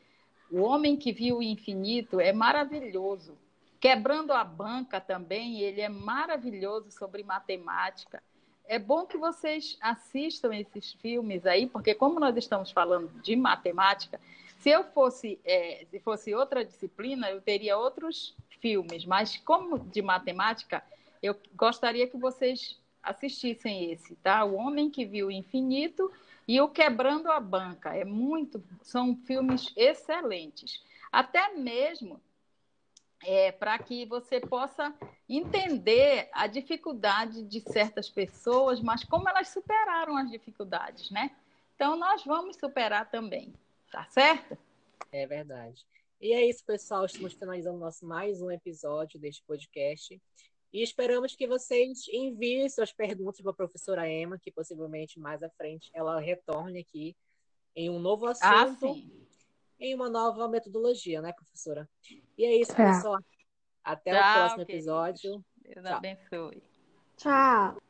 o 0.51 0.61
Homem 0.61 0.95
que 0.95 1.11
Viu 1.11 1.39
o 1.39 1.43
Infinito 1.43 2.21
é 2.21 2.33
maravilhoso. 2.33 3.35
Quebrando 3.81 4.33
a 4.33 4.45
Banca 4.45 5.01
também, 5.01 5.61
ele 5.61 5.81
é 5.81 5.89
maravilhoso 5.89 6.91
sobre 6.91 7.23
matemática. 7.23 8.23
É 8.67 8.79
bom 8.79 9.07
que 9.07 9.17
vocês 9.17 9.79
assistam 9.81 10.55
esses 10.55 10.93
filmes 10.93 11.47
aí, 11.47 11.67
porque 11.67 11.95
como 11.95 12.21
nós 12.21 12.37
estamos 12.37 12.71
falando 12.71 13.09
de 13.23 13.37
matemática, 13.37 14.21
se 14.65 14.71
eu 14.71 14.83
fosse, 14.83 15.39
é, 15.45 15.85
se 15.91 16.01
fosse 16.01 16.35
outra 16.35 16.65
disciplina, 16.65 17.29
eu 17.29 17.39
teria 17.39 17.77
outros 17.77 18.35
filmes, 18.63 19.05
mas 19.05 19.37
como 19.37 19.79
de 19.79 20.01
matemática, 20.01 20.83
eu 21.23 21.39
gostaria 21.55 22.09
que 22.09 22.17
vocês 22.17 22.81
assistissem 23.03 23.93
esse, 23.93 24.17
tá? 24.17 24.43
O 24.43 24.55
Homem 24.55 24.89
que 24.89 25.05
Viu 25.05 25.27
o 25.27 25.31
Infinito 25.31 26.11
e 26.49 26.63
o 26.63 26.71
Quebrando 26.71 27.31
a 27.31 27.39
Banca. 27.41 27.95
É 27.95 28.07
muito, 28.07 28.65
são 28.81 29.15
filmes 29.27 29.71
excelentes. 29.77 30.83
Até 31.13 31.53
mesmo 31.53 32.19
é, 33.23 33.53
para 33.53 33.79
que 33.79 34.07
você 34.07 34.41
possa 34.41 34.95
entender 35.29 36.31
a 36.33 36.47
dificuldade 36.47 37.43
de 37.43 37.61
certas 37.61 38.09
pessoas, 38.09 38.81
mas 38.81 39.05
como 39.05 39.29
elas 39.29 39.49
superaram 39.49 40.17
as 40.17 40.31
dificuldades, 40.31 41.11
né? 41.11 41.33
Então, 41.75 41.97
nós 41.97 42.25
vamos 42.25 42.57
superar 42.57 43.11
também. 43.11 43.53
Tá 43.95 44.05
certo? 44.11 44.59
É 45.13 45.25
verdade. 45.25 45.87
E 46.21 46.33
é 46.33 46.45
isso, 46.45 46.65
pessoal. 46.65 47.05
Estamos 47.05 47.33
finalizando 47.35 47.79
nosso 47.79 48.05
mais 48.05 48.43
um 48.43 48.51
episódio 48.51 49.21
deste 49.21 49.41
podcast. 49.45 50.21
E 50.73 50.83
esperamos 50.83 51.37
que 51.37 51.47
vocês 51.47 52.09
enviem 52.09 52.69
suas 52.69 52.93
perguntas 52.93 53.41
para 53.41 53.53
a 53.53 53.55
professora 53.55 54.11
Emma, 54.11 54.37
que 54.37 54.51
possivelmente 54.51 55.21
mais 55.21 55.45
à 55.45 55.51
frente 55.51 55.93
ela 55.95 56.19
retorne 56.19 56.81
aqui 56.81 57.17
em 57.77 57.89
um 57.89 58.01
novo 58.01 58.27
assunto, 58.27 58.87
ah, 58.89 59.25
em 59.79 59.95
uma 59.95 60.11
nova 60.11 60.49
metodologia, 60.49 61.23
né, 61.23 61.33
professora? 61.33 61.89
E 62.37 62.45
é 62.45 62.57
isso, 62.57 62.73
é. 62.73 62.93
pessoal. 62.93 63.21
Até 63.85 64.11
Tchau, 64.11 64.21
o 64.21 64.35
próximo 64.35 64.63
episódio. 64.63 65.45
Deus 65.59 65.85
Tchau. 65.85 65.97
abençoe. 65.97 66.63
Tchau. 67.17 67.84